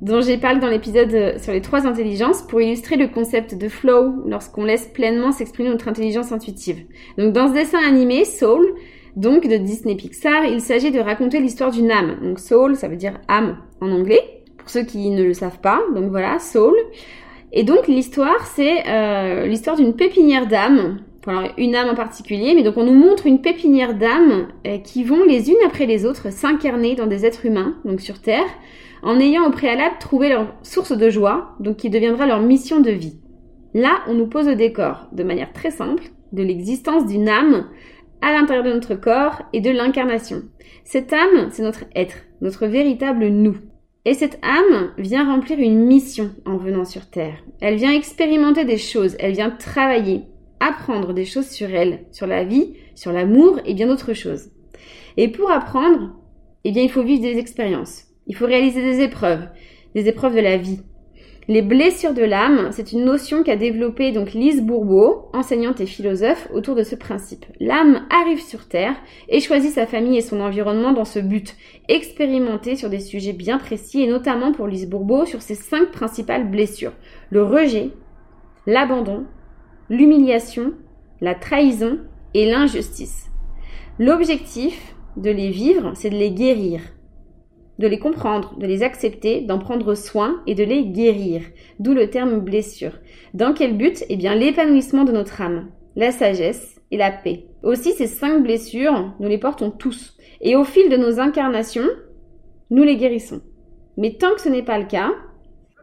dont 0.01 0.21
j'ai 0.21 0.37
parlé 0.37 0.59
dans 0.59 0.69
l'épisode 0.69 1.37
sur 1.39 1.53
les 1.53 1.61
trois 1.61 1.85
intelligences 1.85 2.41
pour 2.41 2.61
illustrer 2.61 2.95
le 2.95 3.07
concept 3.07 3.55
de 3.55 3.67
flow 3.67 4.23
lorsqu'on 4.25 4.63
laisse 4.63 4.87
pleinement 4.87 5.31
s'exprimer 5.31 5.69
notre 5.69 5.87
intelligence 5.87 6.31
intuitive. 6.31 6.85
Donc 7.17 7.33
dans 7.33 7.47
ce 7.47 7.53
dessin 7.53 7.79
animé, 7.79 8.25
Soul, 8.25 8.65
donc 9.15 9.47
de 9.47 9.57
Disney 9.57 9.95
Pixar, 9.95 10.45
il 10.45 10.61
s'agit 10.61 10.91
de 10.91 10.99
raconter 10.99 11.39
l'histoire 11.39 11.71
d'une 11.71 11.91
âme. 11.91 12.17
Donc 12.21 12.39
Soul, 12.39 12.75
ça 12.75 12.87
veut 12.87 12.95
dire 12.95 13.19
âme 13.27 13.57
en 13.81 13.91
anglais, 13.91 14.43
pour 14.57 14.69
ceux 14.69 14.83
qui 14.83 15.09
ne 15.09 15.23
le 15.23 15.33
savent 15.33 15.59
pas. 15.59 15.81
Donc 15.93 16.09
voilà, 16.09 16.39
Soul. 16.39 16.75
Et 17.51 17.63
donc 17.63 17.87
l'histoire, 17.87 18.45
c'est 18.55 18.87
euh, 18.87 19.45
l'histoire 19.45 19.75
d'une 19.75 19.93
pépinière 19.93 20.47
d'âmes. 20.47 20.99
Enfin, 21.19 21.49
une 21.57 21.75
âme 21.75 21.89
en 21.89 21.95
particulier, 21.95 22.53
mais 22.55 22.63
donc 22.63 22.77
on 22.77 22.85
nous 22.85 22.95
montre 22.97 23.27
une 23.27 23.41
pépinière 23.41 23.93
d'âmes 23.93 24.47
euh, 24.65 24.79
qui 24.79 25.03
vont 25.03 25.23
les 25.23 25.51
unes 25.51 25.63
après 25.67 25.85
les 25.85 26.05
autres 26.05 26.31
s'incarner 26.31 26.95
dans 26.95 27.05
des 27.05 27.27
êtres 27.27 27.45
humains, 27.45 27.75
donc 27.85 28.01
sur 28.01 28.19
Terre, 28.19 28.47
en 29.03 29.19
ayant 29.19 29.45
au 29.45 29.51
préalable 29.51 29.95
trouvé 29.99 30.29
leur 30.29 30.47
source 30.63 30.93
de 30.93 31.09
joie, 31.11 31.55
donc 31.59 31.77
qui 31.77 31.91
deviendra 31.91 32.25
leur 32.25 32.41
mission 32.41 32.79
de 32.79 32.89
vie. 32.89 33.19
Là, 33.75 33.99
on 34.07 34.15
nous 34.15 34.25
pose 34.25 34.47
au 34.47 34.55
décor, 34.55 35.07
de 35.11 35.23
manière 35.23 35.53
très 35.53 35.69
simple, 35.69 36.05
de 36.31 36.41
l'existence 36.41 37.05
d'une 37.05 37.29
âme 37.29 37.67
à 38.21 38.31
l'intérieur 38.31 38.63
de 38.63 38.73
notre 38.73 38.95
corps 38.95 39.41
et 39.53 39.61
de 39.61 39.69
l'incarnation. 39.69 40.43
Cette 40.83 41.13
âme, 41.13 41.49
c'est 41.51 41.63
notre 41.63 41.85
être, 41.95 42.17
notre 42.41 42.67
véritable 42.67 43.27
nous. 43.27 43.57
Et 44.05 44.13
cette 44.13 44.39
âme 44.43 44.91
vient 44.97 45.25
remplir 45.25 45.59
une 45.59 45.85
mission 45.85 46.31
en 46.45 46.57
venant 46.57 46.85
sur 46.85 47.09
Terre. 47.09 47.43
Elle 47.59 47.75
vient 47.75 47.91
expérimenter 47.91 48.65
des 48.65 48.77
choses, 48.77 49.15
elle 49.19 49.33
vient 49.33 49.51
travailler, 49.51 50.23
apprendre 50.59 51.13
des 51.13 51.25
choses 51.25 51.49
sur 51.49 51.69
elle, 51.69 52.05
sur 52.11 52.25
la 52.27 52.43
vie, 52.43 52.73
sur 52.95 53.11
l'amour 53.11 53.59
et 53.65 53.73
bien 53.73 53.87
d'autres 53.87 54.13
choses. 54.13 54.49
Et 55.17 55.27
pour 55.27 55.51
apprendre, 55.51 56.15
eh 56.63 56.71
bien, 56.71 56.83
il 56.83 56.89
faut 56.89 57.03
vivre 57.03 57.21
des 57.21 57.37
expériences. 57.37 58.05
Il 58.27 58.35
faut 58.35 58.45
réaliser 58.45 58.81
des 58.81 59.01
épreuves, 59.01 59.47
des 59.95 60.07
épreuves 60.07 60.35
de 60.35 60.41
la 60.41 60.57
vie. 60.57 60.79
Les 61.51 61.61
blessures 61.61 62.13
de 62.13 62.23
l'âme, 62.23 62.69
c'est 62.71 62.93
une 62.93 63.03
notion 63.03 63.43
qu'a 63.43 63.57
développée 63.57 64.13
donc 64.13 64.31
Lise 64.31 64.61
Bourbeau, 64.61 65.27
enseignante 65.33 65.81
et 65.81 65.85
philosophe, 65.85 66.47
autour 66.53 66.75
de 66.75 66.83
ce 66.83 66.95
principe. 66.95 67.45
L'âme 67.59 68.07
arrive 68.09 68.39
sur 68.41 68.69
Terre 68.69 68.95
et 69.27 69.41
choisit 69.41 69.73
sa 69.73 69.85
famille 69.85 70.17
et 70.17 70.21
son 70.21 70.39
environnement 70.39 70.93
dans 70.93 71.03
ce 71.03 71.19
but, 71.19 71.57
expérimenter 71.89 72.77
sur 72.77 72.89
des 72.89 73.01
sujets 73.01 73.33
bien 73.33 73.57
précis 73.57 74.01
et 74.01 74.07
notamment 74.07 74.53
pour 74.53 74.65
Lise 74.65 74.87
Bourbeau 74.87 75.25
sur 75.25 75.41
ses 75.41 75.55
cinq 75.55 75.91
principales 75.91 76.49
blessures. 76.49 76.93
Le 77.31 77.43
rejet, 77.43 77.89
l'abandon, 78.65 79.25
l'humiliation, 79.89 80.71
la 81.19 81.35
trahison 81.35 81.99
et 82.33 82.49
l'injustice. 82.49 83.29
L'objectif 83.99 84.95
de 85.17 85.29
les 85.31 85.49
vivre, 85.49 85.91
c'est 85.95 86.11
de 86.11 86.15
les 86.15 86.31
guérir, 86.31 86.79
de 87.81 87.87
les 87.87 87.99
comprendre, 87.99 88.55
de 88.57 88.67
les 88.67 88.83
accepter, 88.83 89.41
d'en 89.41 89.57
prendre 89.57 89.95
soin 89.95 90.41
et 90.47 90.55
de 90.55 90.63
les 90.63 90.85
guérir. 90.85 91.41
D'où 91.79 91.93
le 91.93 92.09
terme 92.09 92.39
blessure. 92.39 92.99
Dans 93.33 93.53
quel 93.53 93.75
but? 93.75 94.05
Eh 94.07 94.15
bien 94.15 94.35
l'épanouissement 94.35 95.03
de 95.03 95.11
notre 95.11 95.41
âme, 95.41 95.67
la 95.95 96.11
sagesse 96.11 96.79
et 96.91 96.97
la 96.97 97.11
paix. 97.11 97.45
Aussi 97.63 97.91
ces 97.93 98.07
cinq 98.07 98.43
blessures, 98.43 99.13
nous 99.19 99.27
les 99.27 99.39
portons 99.39 99.71
tous. 99.71 100.15
Et 100.41 100.55
au 100.55 100.63
fil 100.63 100.89
de 100.89 100.97
nos 100.97 101.19
incarnations, 101.19 101.89
nous 102.69 102.83
les 102.83 102.97
guérissons. 102.97 103.41
Mais 103.97 104.13
tant 104.13 104.33
que 104.35 104.41
ce 104.41 104.49
n'est 104.49 104.63
pas 104.63 104.79
le 104.79 104.85
cas, 104.85 105.11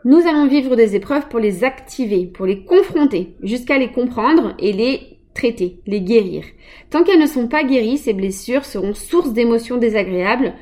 nous 0.05 0.27
allons 0.27 0.47
vivre 0.47 0.77
des 0.77 0.95
épreuves 0.95 1.29
pour 1.29 1.41
les 1.41 1.65
activer, 1.65 2.27
pour 2.27 2.47
les 2.47 2.65
confronter, 2.65 3.35
jusqu'à 3.43 3.79
les 3.79 3.91
comprendre 3.91 4.55
et 4.59 4.73
les 4.73 5.19
traiter, 5.35 5.81
les 5.87 6.01
guérir. 6.01 6.45
Tant 6.91 7.03
qu'elles 7.03 7.21
ne 7.21 7.27
sont 7.27 7.49
pas 7.49 7.65
guéries, 7.65 7.99
ces 7.99 8.13
blessures 8.13 8.65
seront 8.65 8.95
source 8.95 9.33
d'émotions 9.33 9.77
désagréables, 9.77 10.55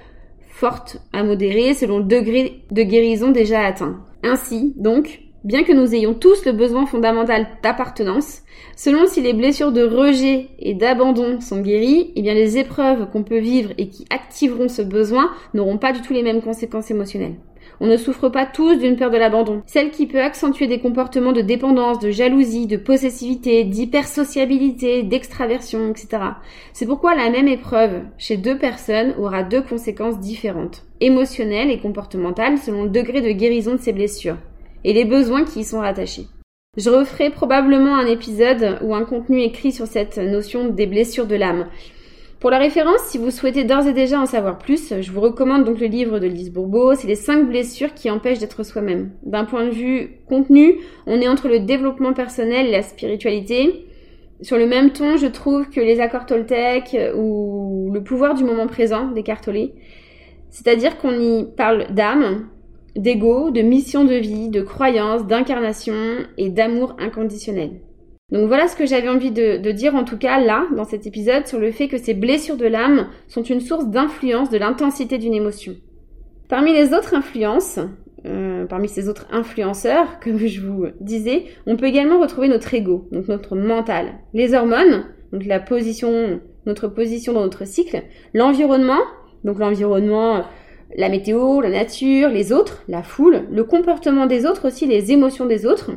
fortes 0.56 0.96
à 1.12 1.22
modérer 1.22 1.74
selon 1.74 1.98
le 1.98 2.04
degré 2.04 2.62
de 2.70 2.82
guérison 2.82 3.30
déjà 3.30 3.60
atteint. 3.60 4.00
Ainsi, 4.22 4.72
donc, 4.76 5.20
bien 5.44 5.64
que 5.64 5.72
nous 5.74 5.94
ayons 5.94 6.14
tous 6.14 6.46
le 6.46 6.52
besoin 6.52 6.86
fondamental 6.86 7.46
d'appartenance, 7.62 8.40
selon 8.74 9.06
si 9.06 9.20
les 9.20 9.34
blessures 9.34 9.70
de 9.70 9.82
rejet 9.82 10.48
et 10.58 10.72
d'abandon 10.72 11.42
sont 11.42 11.60
guéries, 11.60 12.10
eh 12.16 12.22
bien 12.22 12.32
les 12.32 12.56
épreuves 12.56 13.10
qu'on 13.10 13.22
peut 13.22 13.38
vivre 13.38 13.72
et 13.76 13.90
qui 13.90 14.06
activeront 14.08 14.68
ce 14.68 14.80
besoin 14.80 15.30
n'auront 15.52 15.76
pas 15.76 15.92
du 15.92 16.00
tout 16.00 16.14
les 16.14 16.22
mêmes 16.22 16.40
conséquences 16.40 16.90
émotionnelles. 16.90 17.36
On 17.80 17.86
ne 17.86 17.96
souffre 17.96 18.28
pas 18.28 18.46
tous 18.46 18.76
d'une 18.76 18.96
peur 18.96 19.10
de 19.10 19.16
l'abandon. 19.16 19.62
Celle 19.66 19.90
qui 19.90 20.06
peut 20.06 20.20
accentuer 20.20 20.66
des 20.66 20.80
comportements 20.80 21.32
de 21.32 21.42
dépendance, 21.42 21.98
de 21.98 22.10
jalousie, 22.10 22.66
de 22.66 22.76
possessivité, 22.76 23.64
d'hypersociabilité, 23.64 25.02
d'extraversion, 25.02 25.90
etc. 25.90 26.08
C'est 26.72 26.86
pourquoi 26.86 27.14
la 27.14 27.30
même 27.30 27.48
épreuve 27.48 28.02
chez 28.18 28.36
deux 28.36 28.58
personnes 28.58 29.14
aura 29.18 29.42
deux 29.42 29.62
conséquences 29.62 30.18
différentes, 30.20 30.84
émotionnelles 31.00 31.70
et 31.70 31.78
comportementales 31.78 32.58
selon 32.58 32.84
le 32.84 32.90
degré 32.90 33.20
de 33.20 33.32
guérison 33.32 33.72
de 33.72 33.80
ces 33.80 33.92
blessures 33.92 34.38
et 34.84 34.92
les 34.92 35.04
besoins 35.04 35.44
qui 35.44 35.60
y 35.60 35.64
sont 35.64 35.80
rattachés. 35.80 36.26
Je 36.76 36.90
referai 36.90 37.30
probablement 37.30 37.96
un 37.96 38.06
épisode 38.06 38.78
ou 38.82 38.94
un 38.94 39.04
contenu 39.04 39.40
écrit 39.40 39.72
sur 39.72 39.86
cette 39.86 40.18
notion 40.18 40.68
des 40.68 40.86
blessures 40.86 41.26
de 41.26 41.34
l'âme. 41.34 41.66
Pour 42.46 42.52
la 42.52 42.58
référence, 42.58 43.00
si 43.08 43.18
vous 43.18 43.32
souhaitez 43.32 43.64
d'ores 43.64 43.88
et 43.88 43.92
déjà 43.92 44.20
en 44.20 44.26
savoir 44.26 44.56
plus, 44.56 44.94
je 45.00 45.10
vous 45.10 45.20
recommande 45.20 45.64
donc 45.64 45.80
le 45.80 45.88
livre 45.88 46.20
de 46.20 46.28
Lise 46.28 46.52
Bourbeau, 46.52 46.94
c'est 46.94 47.08
les 47.08 47.16
5 47.16 47.48
blessures 47.48 47.92
qui 47.92 48.08
empêchent 48.08 48.38
d'être 48.38 48.62
soi-même. 48.62 49.10
D'un 49.24 49.44
point 49.44 49.64
de 49.64 49.72
vue 49.72 50.20
contenu, 50.28 50.76
on 51.08 51.20
est 51.20 51.26
entre 51.26 51.48
le 51.48 51.58
développement 51.58 52.12
personnel 52.12 52.68
et 52.68 52.70
la 52.70 52.82
spiritualité. 52.82 53.88
Sur 54.42 54.58
le 54.58 54.68
même 54.68 54.92
ton, 54.92 55.16
je 55.16 55.26
trouve 55.26 55.68
que 55.70 55.80
les 55.80 55.98
accords 55.98 56.24
Toltec 56.24 56.96
ou 57.16 57.90
le 57.92 58.04
pouvoir 58.04 58.34
du 58.34 58.44
moment 58.44 58.68
présent 58.68 59.08
des. 59.08 59.24
C'est-à-dire 60.50 60.98
qu'on 60.98 61.18
y 61.18 61.46
parle 61.56 61.92
d'âme, 61.94 62.46
d'ego, 62.94 63.50
de 63.50 63.62
mission 63.62 64.04
de 64.04 64.14
vie, 64.14 64.50
de 64.50 64.62
croyance, 64.62 65.26
d'incarnation 65.26 65.96
et 66.38 66.48
d'amour 66.48 66.94
inconditionnel. 67.00 67.80
Donc 68.32 68.48
voilà 68.48 68.66
ce 68.66 68.74
que 68.74 68.86
j'avais 68.86 69.08
envie 69.08 69.30
de, 69.30 69.70
dire 69.70 69.94
en 69.94 70.02
tout 70.02 70.18
cas 70.18 70.40
là, 70.40 70.66
dans 70.74 70.84
cet 70.84 71.06
épisode, 71.06 71.46
sur 71.46 71.60
le 71.60 71.70
fait 71.70 71.86
que 71.86 71.96
ces 71.96 72.12
blessures 72.12 72.56
de 72.56 72.66
l'âme 72.66 73.06
sont 73.28 73.44
une 73.44 73.60
source 73.60 73.86
d'influence 73.86 74.50
de 74.50 74.58
l'intensité 74.58 75.18
d'une 75.18 75.34
émotion. 75.34 75.76
Parmi 76.48 76.72
les 76.72 76.92
autres 76.92 77.14
influences, 77.14 77.78
euh, 78.24 78.64
parmi 78.66 78.88
ces 78.88 79.08
autres 79.08 79.28
influenceurs, 79.30 80.18
comme 80.24 80.38
je 80.38 80.60
vous 80.60 80.86
disais, 81.00 81.44
on 81.66 81.76
peut 81.76 81.86
également 81.86 82.18
retrouver 82.18 82.48
notre 82.48 82.74
ego, 82.74 83.06
donc 83.12 83.28
notre 83.28 83.54
mental, 83.54 84.14
les 84.34 84.54
hormones, 84.54 85.04
donc 85.32 85.44
la 85.44 85.60
position, 85.60 86.40
notre 86.66 86.88
position 86.88 87.32
dans 87.32 87.42
notre 87.42 87.64
cycle, 87.64 88.02
l'environnement, 88.34 89.02
donc 89.44 89.60
l'environnement 89.60 90.44
la 90.96 91.08
météo, 91.08 91.60
la 91.60 91.70
nature, 91.70 92.28
les 92.28 92.52
autres, 92.52 92.82
la 92.88 93.02
foule, 93.02 93.42
le 93.50 93.64
comportement 93.64 94.26
des 94.26 94.46
autres 94.46 94.68
aussi, 94.68 94.86
les 94.86 95.12
émotions 95.12 95.46
des 95.46 95.66
autres. 95.66 95.92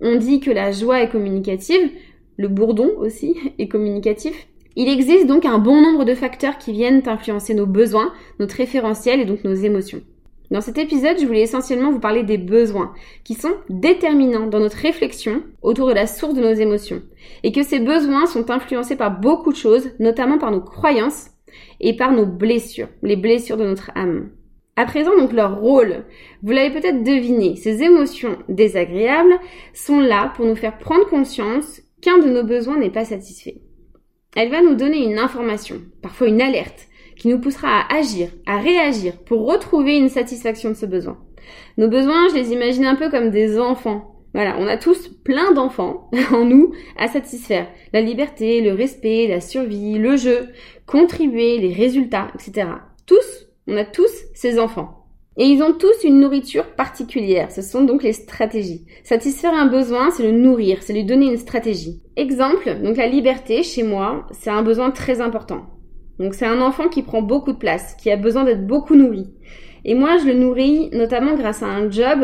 On 0.00 0.16
dit 0.16 0.40
que 0.40 0.50
la 0.50 0.72
joie 0.72 1.02
est 1.02 1.10
communicative, 1.10 1.90
le 2.36 2.48
bourdon 2.48 2.90
aussi 2.98 3.36
est 3.58 3.68
communicatif. 3.68 4.46
Il 4.76 4.88
existe 4.88 5.26
donc 5.26 5.44
un 5.44 5.58
bon 5.58 5.80
nombre 5.82 6.04
de 6.04 6.14
facteurs 6.14 6.56
qui 6.58 6.72
viennent 6.72 7.02
influencer 7.06 7.54
nos 7.54 7.66
besoins, 7.66 8.12
notre 8.38 8.56
référentiel 8.56 9.20
et 9.20 9.24
donc 9.24 9.44
nos 9.44 9.54
émotions. 9.54 10.00
Dans 10.50 10.60
cet 10.60 10.78
épisode, 10.78 11.18
je 11.20 11.26
voulais 11.26 11.42
essentiellement 11.42 11.92
vous 11.92 12.00
parler 12.00 12.24
des 12.24 12.38
besoins, 12.38 12.92
qui 13.22 13.34
sont 13.34 13.52
déterminants 13.68 14.48
dans 14.48 14.58
notre 14.58 14.78
réflexion 14.78 15.42
autour 15.62 15.86
de 15.86 15.92
la 15.92 16.08
source 16.08 16.34
de 16.34 16.40
nos 16.40 16.54
émotions, 16.54 17.02
et 17.44 17.52
que 17.52 17.62
ces 17.62 17.78
besoins 17.78 18.26
sont 18.26 18.50
influencés 18.50 18.96
par 18.96 19.20
beaucoup 19.20 19.52
de 19.52 19.56
choses, 19.56 19.90
notamment 20.00 20.38
par 20.38 20.50
nos 20.50 20.60
croyances 20.60 21.30
et 21.78 21.96
par 21.96 22.12
nos 22.12 22.26
blessures, 22.26 22.88
les 23.02 23.16
blessures 23.16 23.58
de 23.58 23.64
notre 23.64 23.92
âme. 23.94 24.30
À 24.76 24.86
présent, 24.86 25.16
donc 25.16 25.32
leur 25.32 25.60
rôle. 25.60 26.04
Vous 26.42 26.52
l'avez 26.52 26.70
peut-être 26.70 27.02
deviné, 27.02 27.56
ces 27.56 27.82
émotions 27.82 28.38
désagréables 28.48 29.38
sont 29.74 30.00
là 30.00 30.32
pour 30.36 30.46
nous 30.46 30.56
faire 30.56 30.78
prendre 30.78 31.06
conscience 31.08 31.82
qu'un 32.00 32.18
de 32.18 32.28
nos 32.28 32.44
besoins 32.44 32.78
n'est 32.78 32.90
pas 32.90 33.04
satisfait. 33.04 33.60
Elle 34.36 34.50
va 34.50 34.62
nous 34.62 34.74
donner 34.74 35.04
une 35.04 35.18
information, 35.18 35.80
parfois 36.02 36.28
une 36.28 36.40
alerte, 36.40 36.88
qui 37.16 37.28
nous 37.28 37.40
poussera 37.40 37.80
à 37.80 37.96
agir, 37.96 38.28
à 38.46 38.58
réagir 38.58 39.18
pour 39.24 39.46
retrouver 39.46 39.96
une 39.96 40.08
satisfaction 40.08 40.70
de 40.70 40.74
ce 40.74 40.86
besoin. 40.86 41.18
Nos 41.76 41.88
besoins, 41.88 42.28
je 42.28 42.34
les 42.34 42.52
imagine 42.52 42.86
un 42.86 42.94
peu 42.94 43.10
comme 43.10 43.30
des 43.30 43.58
enfants. 43.58 44.14
Voilà, 44.32 44.56
on 44.58 44.68
a 44.68 44.76
tous 44.76 45.08
plein 45.08 45.52
d'enfants 45.52 46.08
en 46.32 46.44
nous 46.44 46.72
à 46.96 47.08
satisfaire. 47.08 47.68
La 47.92 48.00
liberté, 48.00 48.60
le 48.60 48.72
respect, 48.72 49.26
la 49.28 49.40
survie, 49.40 49.98
le 49.98 50.16
jeu, 50.16 50.48
contribuer, 50.86 51.58
les 51.58 51.74
résultats, 51.74 52.28
etc. 52.34 52.68
Tous 53.06 53.49
on 53.66 53.76
a 53.76 53.84
tous 53.84 54.10
ces 54.34 54.58
enfants. 54.58 55.00
Et 55.36 55.44
ils 55.44 55.62
ont 55.62 55.72
tous 55.72 56.04
une 56.04 56.20
nourriture 56.20 56.74
particulière. 56.74 57.50
Ce 57.50 57.62
sont 57.62 57.84
donc 57.84 58.02
les 58.02 58.12
stratégies. 58.12 58.84
Satisfaire 59.04 59.54
un 59.54 59.66
besoin, 59.66 60.10
c'est 60.10 60.24
le 60.24 60.32
nourrir, 60.32 60.82
c'est 60.82 60.92
lui 60.92 61.04
donner 61.04 61.26
une 61.26 61.38
stratégie. 61.38 62.02
Exemple, 62.16 62.76
donc 62.82 62.96
la 62.96 63.06
liberté, 63.06 63.62
chez 63.62 63.82
moi, 63.82 64.26
c'est 64.32 64.50
un 64.50 64.62
besoin 64.62 64.90
très 64.90 65.20
important. 65.20 65.66
Donc 66.18 66.34
c'est 66.34 66.46
un 66.46 66.60
enfant 66.60 66.88
qui 66.88 67.02
prend 67.02 67.22
beaucoup 67.22 67.52
de 67.52 67.58
place, 67.58 67.94
qui 67.94 68.10
a 68.10 68.16
besoin 68.16 68.44
d'être 68.44 68.66
beaucoup 68.66 68.96
nourri. 68.96 69.28
Et 69.84 69.94
moi, 69.94 70.18
je 70.18 70.26
le 70.26 70.34
nourris 70.34 70.90
notamment 70.92 71.34
grâce 71.34 71.62
à 71.62 71.68
un 71.68 71.90
job 71.90 72.18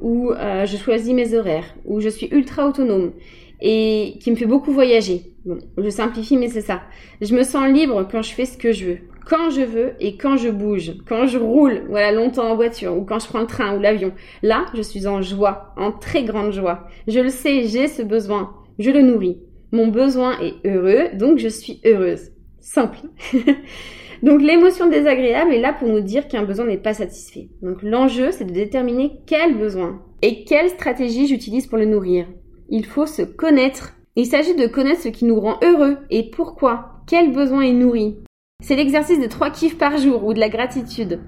où 0.00 0.32
euh, 0.32 0.66
je 0.66 0.76
choisis 0.76 1.14
mes 1.14 1.34
horaires, 1.34 1.74
où 1.84 2.00
je 2.00 2.08
suis 2.08 2.28
ultra 2.32 2.66
autonome 2.66 3.12
et 3.60 4.18
qui 4.20 4.30
me 4.30 4.36
fait 4.36 4.46
beaucoup 4.46 4.72
voyager. 4.72 5.35
Bon, 5.46 5.58
je 5.78 5.88
simplifie, 5.88 6.36
mais 6.36 6.48
c'est 6.48 6.60
ça. 6.60 6.82
Je 7.22 7.34
me 7.34 7.42
sens 7.42 7.72
libre 7.72 8.06
quand 8.10 8.20
je 8.20 8.34
fais 8.34 8.44
ce 8.44 8.58
que 8.58 8.72
je 8.72 8.84
veux 8.84 8.98
quand 9.26 9.50
je 9.50 9.62
veux 9.62 9.94
et 10.00 10.16
quand 10.16 10.36
je 10.36 10.48
bouge, 10.48 10.92
quand 11.06 11.26
je 11.26 11.36
roule, 11.36 11.82
voilà, 11.88 12.12
longtemps 12.12 12.48
en 12.48 12.54
voiture 12.54 12.96
ou 12.96 13.04
quand 13.04 13.18
je 13.18 13.26
prends 13.26 13.40
le 13.40 13.46
train 13.46 13.76
ou 13.76 13.80
l'avion. 13.80 14.12
Là, 14.42 14.66
je 14.74 14.82
suis 14.82 15.06
en 15.06 15.20
joie, 15.20 15.74
en 15.76 15.92
très 15.92 16.22
grande 16.22 16.52
joie. 16.52 16.86
Je 17.08 17.20
le 17.20 17.28
sais, 17.28 17.64
j'ai 17.64 17.88
ce 17.88 18.02
besoin. 18.02 18.54
Je 18.78 18.90
le 18.90 19.02
nourris. 19.02 19.38
Mon 19.72 19.88
besoin 19.88 20.38
est 20.40 20.54
heureux, 20.64 21.08
donc 21.14 21.38
je 21.38 21.48
suis 21.48 21.80
heureuse. 21.84 22.30
Simple. 22.60 22.98
donc 24.22 24.40
l'émotion 24.40 24.88
désagréable 24.88 25.52
est 25.52 25.60
là 25.60 25.72
pour 25.72 25.88
nous 25.88 26.00
dire 26.00 26.28
qu'un 26.28 26.44
besoin 26.44 26.66
n'est 26.66 26.78
pas 26.78 26.94
satisfait. 26.94 27.48
Donc 27.62 27.82
l'enjeu, 27.82 28.30
c'est 28.30 28.44
de 28.44 28.52
déterminer 28.52 29.20
quel 29.26 29.58
besoin 29.58 30.00
et 30.22 30.44
quelle 30.44 30.70
stratégie 30.70 31.26
j'utilise 31.26 31.66
pour 31.66 31.78
le 31.78 31.84
nourrir. 31.84 32.26
Il 32.68 32.86
faut 32.86 33.06
se 33.06 33.22
connaître. 33.22 33.95
Il 34.16 34.26
s'agit 34.26 34.54
de 34.54 34.66
connaître 34.66 35.02
ce 35.02 35.08
qui 35.08 35.24
nous 35.24 35.38
rend 35.38 35.58
heureux 35.62 35.98
et 36.10 36.30
pourquoi. 36.30 37.02
Quel 37.06 37.32
besoin 37.32 37.60
est 37.60 37.72
nourri 37.72 38.16
c'est 38.62 38.76
l'exercice 38.76 39.20
de 39.20 39.26
trois 39.26 39.50
kiffs 39.50 39.76
par 39.76 39.98
jour 39.98 40.24
ou 40.24 40.32
de 40.32 40.40
la 40.40 40.48
gratitude. 40.48 41.20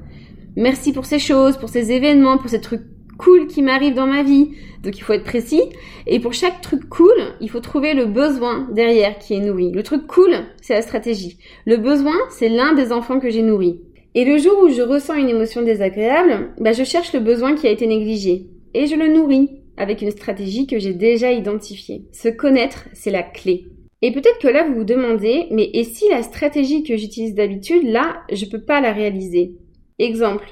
Merci 0.57 0.95
pour 0.95 1.05
ces 1.05 1.19
choses, 1.19 1.59
pour 1.59 1.69
ces 1.69 1.93
événements, 1.93 2.39
pour 2.39 2.49
ces 2.49 2.61
trucs 2.61 2.83
cool 3.19 3.47
qui 3.49 3.61
m'arrivent 3.61 3.95
dans 3.95 4.07
ma 4.07 4.23
vie. 4.23 4.53
Donc 4.83 4.97
il 4.97 5.03
faut 5.03 5.13
être 5.13 5.25
précis. 5.25 5.63
Et 6.07 6.21
pour 6.21 6.33
chaque 6.33 6.63
truc 6.63 6.89
cool, 6.89 7.15
il 7.43 7.51
faut 7.51 7.61
trouver 7.61 7.93
le 7.93 8.07
besoin 8.07 8.67
derrière 8.73 9.19
qui 9.19 9.35
est 9.35 9.41
nourri. 9.41 9.71
Le 9.73 9.83
truc 9.83 10.07
cool, 10.07 10.35
c'est 10.63 10.73
la 10.73 10.83
stratégie. 10.83 11.39
Le 11.67 11.77
besoin, 11.77 12.17
c'est 12.31 12.49
l'un 12.49 12.73
des 12.73 12.93
enfants 12.93 13.21
que 13.21 13.29
j'ai 13.29 13.43
nourri. 13.43 13.83
Et 14.15 14.25
le 14.25 14.39
jour 14.39 14.59
où 14.63 14.71
je 14.71 14.83
ressens 14.83 15.15
une 15.15 15.29
émotion 15.29 15.61
désagréable, 15.61 16.55
bah 16.59 16.73
je 16.73 16.83
cherche 16.83 17.13
le 17.13 17.21
besoin 17.21 17.55
qui 17.55 17.67
a 17.67 17.71
été 17.71 17.87
négligé. 17.87 18.47
Et 18.73 18.87
je 18.87 18.97
le 18.97 19.09
nourris 19.09 19.58
avec 19.79 20.03
une 20.03 20.11
stratégie 20.11 20.67
que 20.67 20.79
j'ai 20.79 20.93
déjà 20.93 21.33
identifiée. 21.33 22.05
Se 22.13 22.29
connaître, 22.29 22.89
c'est 22.93 23.11
la 23.11 23.23
clé. 23.23 23.67
Et 24.03 24.13
peut-être 24.13 24.39
que 24.39 24.49
là, 24.49 24.65
vous 24.65 24.75
vous 24.75 24.85
demandez, 24.85 25.47
mais 25.51 25.71
et 25.73 25.85
si 25.85 26.09
la 26.09 26.23
stratégie 26.23 26.83
que 26.83 26.97
j'utilise 26.97 27.35
d'habitude, 27.35 27.85
là, 27.85 28.23
je 28.33 28.45
peux 28.47 28.61
pas 28.61 28.81
la 28.81 28.93
réaliser? 28.93 29.57
Exemple, 29.99 30.47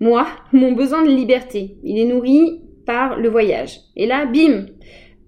moi, 0.00 0.26
mon 0.52 0.72
besoin 0.72 1.02
de 1.02 1.14
liberté, 1.14 1.76
il 1.82 1.98
est 1.98 2.06
nourri 2.06 2.62
par 2.86 3.18
le 3.18 3.28
voyage. 3.28 3.80
Et 3.96 4.06
là, 4.06 4.26
bim, 4.26 4.66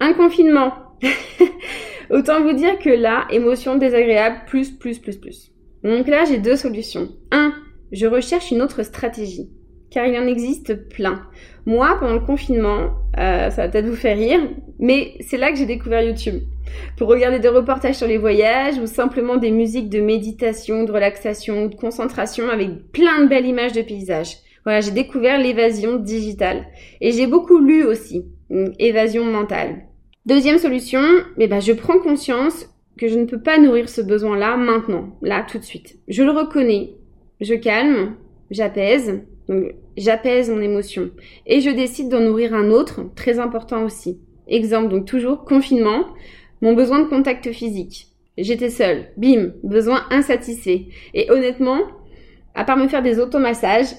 un 0.00 0.12
confinement. 0.12 0.72
Autant 2.10 2.42
vous 2.42 2.54
dire 2.54 2.78
que 2.78 2.88
là, 2.88 3.26
émotion 3.30 3.76
désagréable, 3.76 4.42
plus, 4.46 4.70
plus, 4.70 4.98
plus, 4.98 5.16
plus. 5.16 5.52
Donc 5.84 6.06
là, 6.08 6.24
j'ai 6.24 6.38
deux 6.38 6.56
solutions. 6.56 7.10
Un, 7.30 7.52
je 7.92 8.06
recherche 8.06 8.50
une 8.50 8.62
autre 8.62 8.82
stratégie 8.82 9.50
car 9.90 10.06
il 10.06 10.18
en 10.18 10.26
existe 10.26 10.88
plein. 10.88 11.22
Moi, 11.66 11.96
pendant 12.00 12.14
le 12.14 12.20
confinement, 12.20 12.90
euh, 13.18 13.50
ça 13.50 13.62
va 13.62 13.68
peut-être 13.68 13.86
vous 13.86 13.96
faire 13.96 14.16
rire, 14.16 14.40
mais 14.78 15.14
c'est 15.20 15.36
là 15.36 15.50
que 15.50 15.58
j'ai 15.58 15.66
découvert 15.66 16.02
YouTube. 16.02 16.42
Pour 16.96 17.08
regarder 17.08 17.38
des 17.38 17.48
reportages 17.48 17.96
sur 17.96 18.06
les 18.06 18.18
voyages 18.18 18.78
ou 18.78 18.86
simplement 18.86 19.36
des 19.36 19.50
musiques 19.50 19.90
de 19.90 20.00
méditation, 20.00 20.84
de 20.84 20.92
relaxation, 20.92 21.66
de 21.66 21.74
concentration 21.74 22.48
avec 22.48 22.90
plein 22.92 23.22
de 23.22 23.28
belles 23.28 23.46
images 23.46 23.72
de 23.72 23.82
paysages. 23.82 24.36
Voilà, 24.64 24.80
j'ai 24.80 24.90
découvert 24.90 25.38
l'évasion 25.38 25.96
digitale. 25.96 26.66
Et 27.00 27.12
j'ai 27.12 27.26
beaucoup 27.26 27.58
lu 27.58 27.84
aussi, 27.84 28.26
évasion 28.78 29.24
mentale. 29.24 29.86
Deuxième 30.26 30.58
solution, 30.58 31.00
eh 31.38 31.46
ben, 31.48 31.60
je 31.60 31.72
prends 31.72 31.98
conscience 31.98 32.66
que 32.98 33.08
je 33.08 33.18
ne 33.18 33.24
peux 33.24 33.40
pas 33.40 33.58
nourrir 33.58 33.88
ce 33.88 34.02
besoin-là 34.02 34.56
maintenant, 34.56 35.16
là, 35.22 35.46
tout 35.48 35.58
de 35.58 35.64
suite. 35.64 35.98
Je 36.08 36.22
le 36.22 36.32
reconnais, 36.32 36.90
je 37.40 37.54
calme, 37.54 38.16
j'apaise, 38.50 39.22
Donc 39.48 39.74
j'apaise 39.96 40.50
mon 40.50 40.60
émotion 40.60 41.10
et 41.46 41.60
je 41.60 41.70
décide 41.70 42.08
d'en 42.08 42.20
nourrir 42.20 42.54
un 42.54 42.70
autre, 42.70 43.00
très 43.14 43.38
important 43.38 43.84
aussi. 43.84 44.18
Exemple, 44.46 44.88
donc 44.88 45.06
toujours 45.06 45.44
confinement, 45.44 46.06
mon 46.62 46.74
besoin 46.74 47.00
de 47.00 47.08
contact 47.08 47.50
physique. 47.52 48.08
J'étais 48.36 48.70
seule, 48.70 49.06
bim, 49.16 49.52
besoin 49.62 50.04
insatisfait. 50.10 50.86
Et 51.12 51.30
honnêtement, 51.30 51.80
à 52.54 52.64
part 52.64 52.76
me 52.76 52.88
faire 52.88 53.02
des 53.02 53.18
automassages 53.18 53.94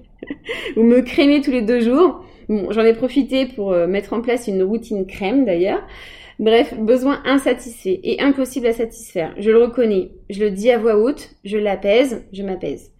ou 0.76 0.82
me 0.82 1.00
crémer 1.00 1.40
tous 1.40 1.50
les 1.50 1.62
deux 1.62 1.80
jours, 1.80 2.24
j'en 2.48 2.84
ai 2.84 2.92
profité 2.92 3.46
pour 3.46 3.72
euh, 3.72 3.86
mettre 3.86 4.12
en 4.12 4.20
place 4.20 4.46
une 4.46 4.62
routine 4.62 5.06
crème 5.06 5.44
d'ailleurs. 5.44 5.82
Bref, 6.38 6.74
besoin 6.78 7.22
insatisfait 7.24 8.00
et 8.02 8.20
impossible 8.20 8.66
à 8.66 8.72
satisfaire. 8.72 9.34
Je 9.38 9.50
le 9.50 9.62
reconnais, 9.62 10.10
je 10.28 10.40
le 10.40 10.50
dis 10.50 10.70
à 10.70 10.78
voix 10.78 10.96
haute, 10.96 11.30
je 11.44 11.56
l'apaise, 11.56 12.24
je 12.32 12.42
m'apaise. 12.42 12.92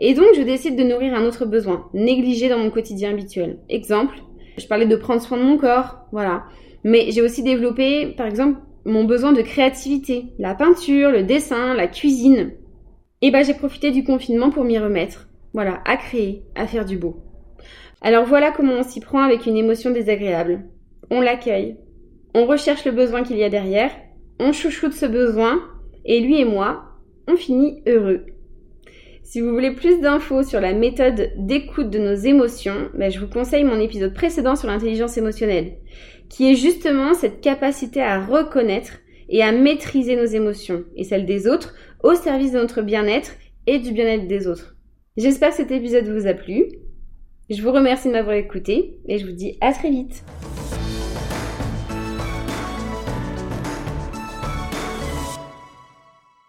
Et 0.00 0.14
donc, 0.14 0.28
je 0.34 0.42
décide 0.42 0.76
de 0.76 0.82
nourrir 0.82 1.14
un 1.14 1.24
autre 1.24 1.44
besoin, 1.44 1.88
négligé 1.92 2.48
dans 2.48 2.58
mon 2.58 2.70
quotidien 2.70 3.10
habituel. 3.10 3.58
Exemple, 3.68 4.14
je 4.56 4.66
parlais 4.66 4.86
de 4.86 4.96
prendre 4.96 5.20
soin 5.20 5.38
de 5.38 5.42
mon 5.42 5.58
corps, 5.58 6.06
voilà. 6.10 6.44
Mais 6.84 7.10
j'ai 7.10 7.22
aussi 7.22 7.42
développé, 7.42 8.06
par 8.16 8.26
exemple, 8.26 8.58
mon 8.84 9.04
besoin 9.04 9.32
de 9.32 9.42
créativité, 9.42 10.32
la 10.38 10.54
peinture, 10.54 11.10
le 11.10 11.22
dessin, 11.22 11.74
la 11.74 11.86
cuisine. 11.86 12.52
Et 13.22 13.30
ben 13.30 13.44
j'ai 13.44 13.54
profité 13.54 13.90
du 13.90 14.02
confinement 14.02 14.50
pour 14.50 14.64
m'y 14.64 14.78
remettre. 14.78 15.28
Voilà, 15.52 15.82
à 15.84 15.96
créer, 15.96 16.44
à 16.54 16.66
faire 16.66 16.86
du 16.86 16.96
beau. 16.96 17.16
Alors 18.00 18.24
voilà 18.24 18.50
comment 18.50 18.74
on 18.74 18.82
s'y 18.82 19.00
prend 19.00 19.20
avec 19.20 19.44
une 19.44 19.56
émotion 19.56 19.90
désagréable. 19.90 20.64
On 21.10 21.20
l'accueille, 21.20 21.76
on 22.34 22.46
recherche 22.46 22.86
le 22.86 22.92
besoin 22.92 23.22
qu'il 23.22 23.36
y 23.36 23.44
a 23.44 23.50
derrière, 23.50 23.90
on 24.38 24.52
chouchoute 24.52 24.94
ce 24.94 25.06
besoin, 25.06 25.60
et 26.06 26.20
lui 26.20 26.40
et 26.40 26.46
moi, 26.46 26.84
on 27.28 27.36
finit 27.36 27.82
heureux. 27.86 28.24
Si 29.30 29.40
vous 29.40 29.52
voulez 29.52 29.70
plus 29.70 30.00
d'infos 30.00 30.42
sur 30.42 30.60
la 30.60 30.74
méthode 30.74 31.30
d'écoute 31.36 31.88
de 31.88 32.00
nos 32.00 32.16
émotions, 32.16 32.88
ben, 32.94 33.12
je 33.12 33.20
vous 33.20 33.28
conseille 33.28 33.62
mon 33.62 33.78
épisode 33.78 34.12
précédent 34.12 34.56
sur 34.56 34.66
l'intelligence 34.66 35.16
émotionnelle 35.18 35.76
qui 36.28 36.50
est 36.50 36.56
justement 36.56 37.14
cette 37.14 37.40
capacité 37.40 38.02
à 38.02 38.26
reconnaître 38.26 38.98
et 39.28 39.44
à 39.44 39.52
maîtriser 39.52 40.16
nos 40.16 40.24
émotions 40.24 40.82
et 40.96 41.04
celles 41.04 41.26
des 41.26 41.46
autres 41.46 41.74
au 42.02 42.16
service 42.16 42.50
de 42.50 42.58
notre 42.58 42.82
bien-être 42.82 43.36
et 43.68 43.78
du 43.78 43.92
bien-être 43.92 44.26
des 44.26 44.48
autres. 44.48 44.74
J'espère 45.16 45.50
que 45.50 45.56
cet 45.58 45.70
épisode 45.70 46.08
vous 46.08 46.26
a 46.26 46.34
plu. 46.34 46.64
Je 47.48 47.62
vous 47.62 47.70
remercie 47.70 48.08
de 48.08 48.14
m'avoir 48.14 48.34
écouté 48.34 48.98
et 49.06 49.18
je 49.18 49.26
vous 49.26 49.32
dis 49.32 49.56
à 49.60 49.72
très 49.72 49.90
vite. 49.90 50.24